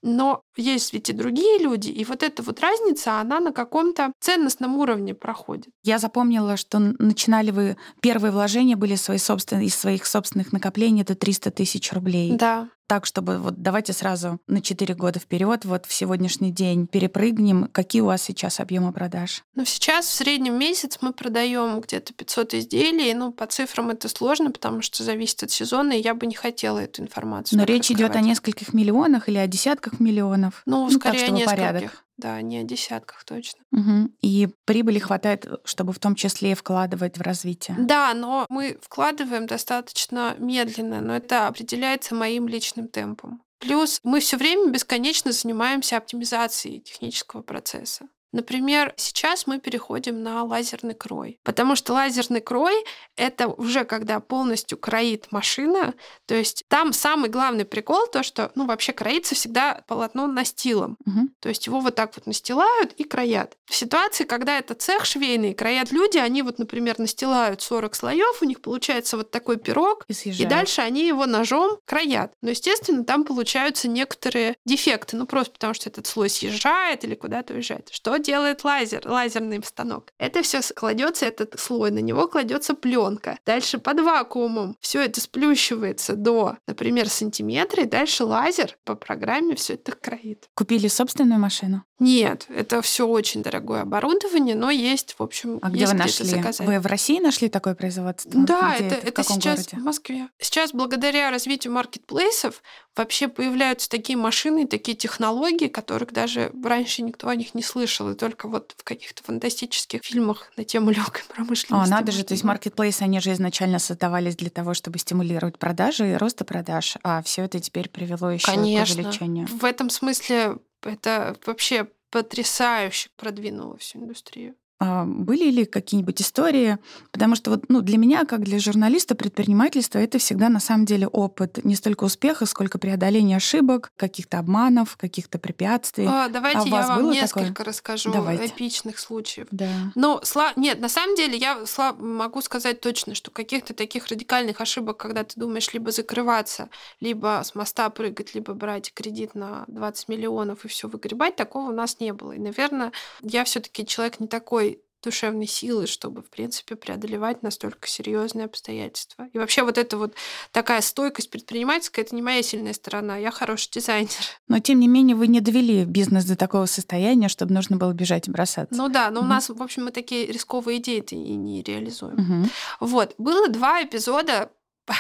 [0.03, 4.77] но есть ведь и другие люди, и вот эта вот разница, она на каком-то ценностном
[4.79, 5.73] уровне проходит.
[5.83, 11.15] Я запомнила, что начинали вы, первые вложения были свои собственные, из своих собственных накоплений, это
[11.15, 12.33] 300 тысяч рублей.
[12.37, 17.69] Да так, чтобы вот давайте сразу на 4 года вперед, вот в сегодняшний день перепрыгнем.
[17.71, 19.45] Какие у вас сейчас объемы продаж?
[19.55, 23.15] Ну, сейчас в среднем месяц мы продаем где-то 500 изделий.
[23.15, 26.81] Ну, по цифрам это сложно, потому что зависит от сезона, и я бы не хотела
[26.81, 27.61] эту информацию.
[27.61, 30.63] Но речь идет о нескольких миллионах или о десятках миллионов?
[30.67, 31.57] Ну, ну скорее так, о нескольких.
[31.57, 32.05] Порядок.
[32.21, 33.63] Да, не о десятках точно.
[33.73, 34.11] Угу.
[34.21, 37.77] И прибыли хватает, чтобы в том числе вкладывать в развитие.
[37.79, 43.43] Да, но мы вкладываем достаточно медленно, но это определяется моим личным темпом.
[43.59, 48.07] Плюс мы все время бесконечно занимаемся оптимизацией технического процесса.
[48.33, 52.85] Например, сейчас мы переходим на лазерный крой, потому что лазерный крой—
[53.17, 55.95] это уже когда полностью кроит машина,
[56.27, 61.29] то есть там самый главный прикол то, что, ну, вообще кроится всегда полотно настилом, угу.
[61.41, 63.57] то есть его вот так вот настилают и кроят.
[63.67, 68.45] В ситуации, когда это цех швейный, кроят люди, они вот, например, настилают 40 слоев, у
[68.45, 72.33] них получается вот такой пирог, и, и дальше они его ножом кроят.
[72.43, 77.55] Но, естественно, там получаются некоторые дефекты, ну, просто потому что этот слой съезжает или куда-то
[77.55, 77.89] уезжает.
[77.91, 80.13] Что делает лазер, лазерный станок?
[80.19, 83.39] Это все кладется, этот слой, на него кладется пленка.
[83.47, 89.75] Дальше под вакуумом все это сплющивается до, например, сантиметра, и дальше лазер по программе все
[89.75, 90.49] это кроит.
[90.55, 91.85] Купили собственную машину?
[92.01, 96.25] Нет, это все очень дорогое оборудование, но есть, в общем, а где вы нашли?
[96.25, 96.67] Заказать.
[96.67, 98.31] Вы в России нашли такое производство?
[98.35, 99.77] Да, где это, это, это сейчас городе?
[99.77, 100.29] в Москве.
[100.39, 102.63] Сейчас благодаря развитию маркетплейсов
[102.97, 108.17] вообще появляются такие машины, такие технологии, которых даже раньше никто о них не слышал, и
[108.17, 111.89] только вот в каких-то фантастических фильмах на тему легкой промышленности.
[111.89, 116.13] А, надо же, то есть маркетплейсы, они же изначально создавались для того, чтобы стимулировать продажи
[116.13, 118.95] и рост продаж, а все это теперь привело еще Конечно.
[118.95, 119.47] к увеличению.
[119.47, 124.55] В этом смысле это вообще потрясающе продвинуло всю индустрию.
[124.81, 126.79] А были ли какие-нибудь истории?
[127.13, 131.07] Потому что вот, ну, для меня, как для журналиста, предпринимательство— это всегда на самом деле
[131.07, 136.07] опыт не столько успеха, сколько преодоления ошибок, каких-то обманов, каких-то препятствий.
[136.09, 137.67] А, давайте а я вам несколько такое?
[137.67, 138.47] расскажу Давайте.
[138.47, 139.49] эпичных случаев.
[139.51, 139.69] Да.
[139.95, 140.55] Ну, сла...
[140.57, 141.93] нет, на самом деле я сла...
[141.93, 146.71] могу сказать точно, что каких-то таких радикальных ошибок, когда ты думаешь либо закрываться,
[147.01, 151.75] либо с моста прыгать, либо брать кредит на 20 миллионов и все выгребать, такого у
[151.75, 152.33] нас не было.
[152.33, 154.70] И, наверное, я все-таки человек не такой
[155.03, 159.29] душевной силы, чтобы, в принципе, преодолевать настолько серьезные обстоятельства.
[159.33, 160.15] И вообще вот эта вот
[160.53, 164.11] такая стойкость предпринимательская, это не моя сильная сторона, я хороший дизайнер.
[164.49, 168.29] Но, тем не менее, вы не довели бизнес до такого состояния, чтобы нужно было бежать
[168.29, 168.75] и бросаться.
[168.81, 169.31] Ну да, но у Мгм.
[169.31, 172.15] нас, в общем, мы такие рисковые идеи-то и не реализуем.
[172.17, 172.51] Мгм.
[172.81, 174.51] Вот, было два эпизода,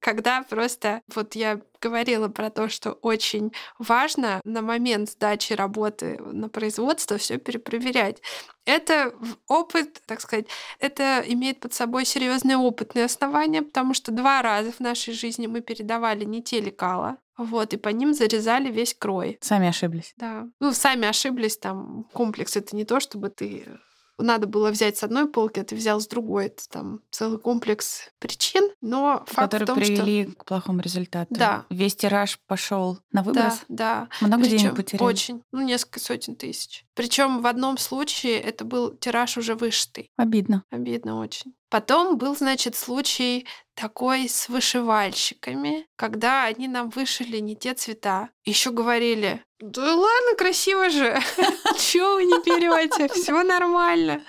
[0.00, 6.48] когда просто вот я говорила про то, что очень важно на момент сдачи работы на
[6.48, 8.20] производство все перепроверять.
[8.64, 9.14] Это
[9.46, 10.46] опыт, так сказать,
[10.78, 15.60] это имеет под собой серьезные опытные основания, потому что два раза в нашей жизни мы
[15.60, 19.38] передавали не те лекала, вот, и по ним зарезали весь крой.
[19.40, 20.12] Сами ошиблись.
[20.16, 20.48] Да.
[20.60, 23.78] Ну, сами ошиблись, там, комплекс это не то, чтобы ты
[24.18, 26.46] надо было взять с одной полки, а ты взял с другой.
[26.46, 31.34] Это там целый комплекс причин, но факт которые в том, привели к плохому результату.
[31.34, 31.66] Да.
[31.70, 33.30] Весь тираж пошел на что...
[33.30, 33.60] выброс.
[33.68, 34.26] Да, да.
[34.26, 35.08] Много Причём денег потеряли.
[35.08, 35.42] Очень.
[35.52, 36.84] Ну, несколько сотен тысяч.
[36.94, 40.10] Причем в одном случае это был тираж уже вышитый.
[40.16, 40.64] Обидно.
[40.70, 41.54] Обидно очень.
[41.70, 48.30] Потом был, значит, случай такой с вышивальщиками, когда они нам вышили не те цвета.
[48.44, 51.20] Еще говорили, да ладно, красиво же.
[51.78, 53.08] Чего вы не берете?
[53.08, 54.22] Все нормально.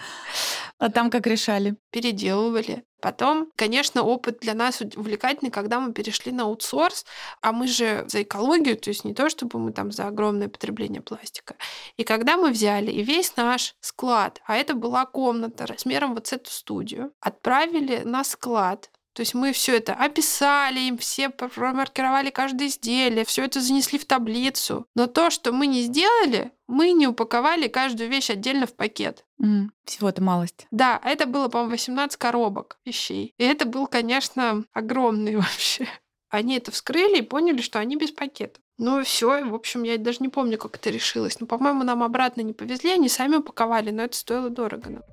[0.79, 1.75] А там как решали?
[1.91, 2.83] переделывали.
[3.01, 7.05] Потом, конечно, опыт для нас увлекательный, когда мы перешли на аутсорс,
[7.41, 11.01] а мы же за экологию, то есть не то, чтобы мы там за огромное потребление
[11.01, 11.55] пластика.
[11.97, 16.33] И когда мы взяли и весь наш склад, а это была комната размером вот с
[16.33, 22.29] эту студию, отправили на склад, то есть мы все это описали им, все пр- промаркировали
[22.29, 24.85] каждое изделие, все это занесли в таблицу.
[24.95, 29.25] Но то, что мы не сделали, мы не упаковали каждую вещь отдельно в пакет.
[29.41, 30.67] М, Всего-то малость.
[30.71, 33.33] Да, это было, по-моему, 18 коробок вещей.
[33.37, 35.87] И это был, конечно, огромный вообще.
[36.29, 38.59] Они это вскрыли и поняли, что они без пакета.
[38.77, 41.39] Ну все, в общем, я даже не помню, как это решилось.
[41.39, 44.89] Но, по-моему, нам обратно не повезли, они сами упаковали, но это стоило дорого.
[44.89, 45.03] нам.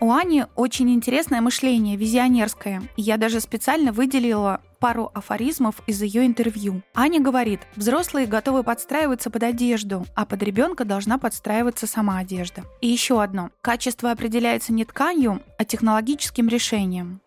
[0.00, 2.82] У Ани очень интересное мышление, визионерское.
[2.96, 6.82] Я даже специально выделила пару афоризмов из ее интервью.
[6.94, 12.64] Аня говорит, взрослые готовы подстраиваться под одежду, а под ребенка должна подстраиваться сама одежда.
[12.82, 13.50] И еще одно.
[13.62, 17.20] Качество определяется не тканью, а технологическим решением.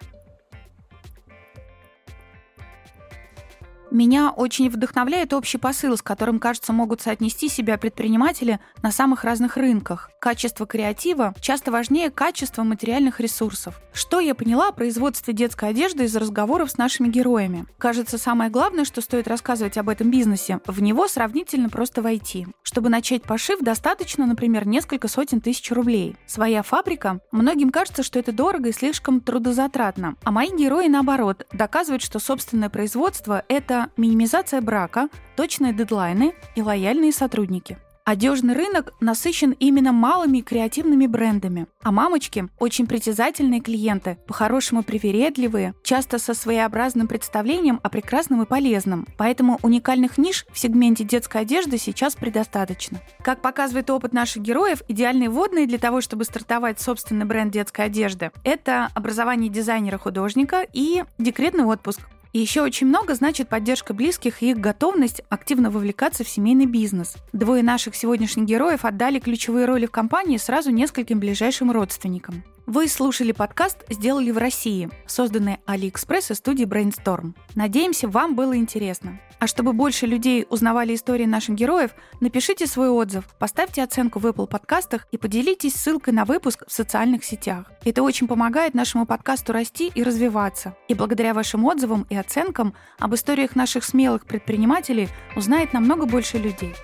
[3.89, 9.55] Меня очень вдохновляет общий посыл, с которым, кажется, могут соотнести себя предприниматели на самых разных
[9.55, 10.11] рынках.
[10.19, 13.79] Качество креатива часто важнее качества материальных ресурсов.
[13.93, 17.65] Что я поняла о производстве детской одежды из разговоров с нашими героями?
[17.77, 22.45] Кажется, самое главное, что стоит рассказывать об этом бизнесе, в него сравнительно просто войти.
[22.63, 26.17] Чтобы начать пошив, достаточно, например, несколько сотен тысяч рублей.
[26.25, 27.21] Своя фабрика?
[27.31, 30.15] Многим кажется, что это дорого и слишком трудозатратно.
[30.23, 37.11] А мои герои, наоборот, доказывают, что собственное производство– это минимизация брака, точные дедлайны и лояльные
[37.11, 37.77] сотрудники.
[38.07, 46.17] Одежный рынок насыщен именно малыми креативными брендами, а мамочки– очень притязательные клиенты, по-хорошему привередливые, часто
[46.17, 49.05] со своеобразным представлением о прекрасном и полезном.
[49.17, 53.01] Поэтому уникальных ниш в сегменте детской одежды сейчас предостаточно.
[53.21, 58.31] Как показывает опыт наших героев, идеальные водные для того, чтобы стартовать собственный бренд детской одежды–
[58.45, 61.99] это образование дизайнера-художника и декретный отпуск.
[62.33, 67.15] И еще очень много значит поддержка близких и их готовность активно вовлекаться в семейный бизнес.
[67.33, 72.43] Двое наших сегодняшних героев отдали ключевые роли в компании сразу нескольким ближайшим родственникам.
[72.67, 77.33] Вы слушали подкаст «Сделали в России», созданный AliExpress и студией Brainstorm.
[77.55, 79.21] Надеемся, вам было интересно.
[79.39, 84.47] А чтобы больше людей узнавали истории наших героев, напишите свой отзыв, поставьте оценку в Apple
[84.47, 87.71] подкастах и поделитесь ссылкой на выпуск в социальных сетях.
[87.85, 90.75] Это очень помогает нашему подкасту расти и развиваться.
[90.89, 95.07] И благодаря вашим отзывам и оценкам об историях наших смелых предпринимателей
[95.37, 96.75] узнает намного больше людей.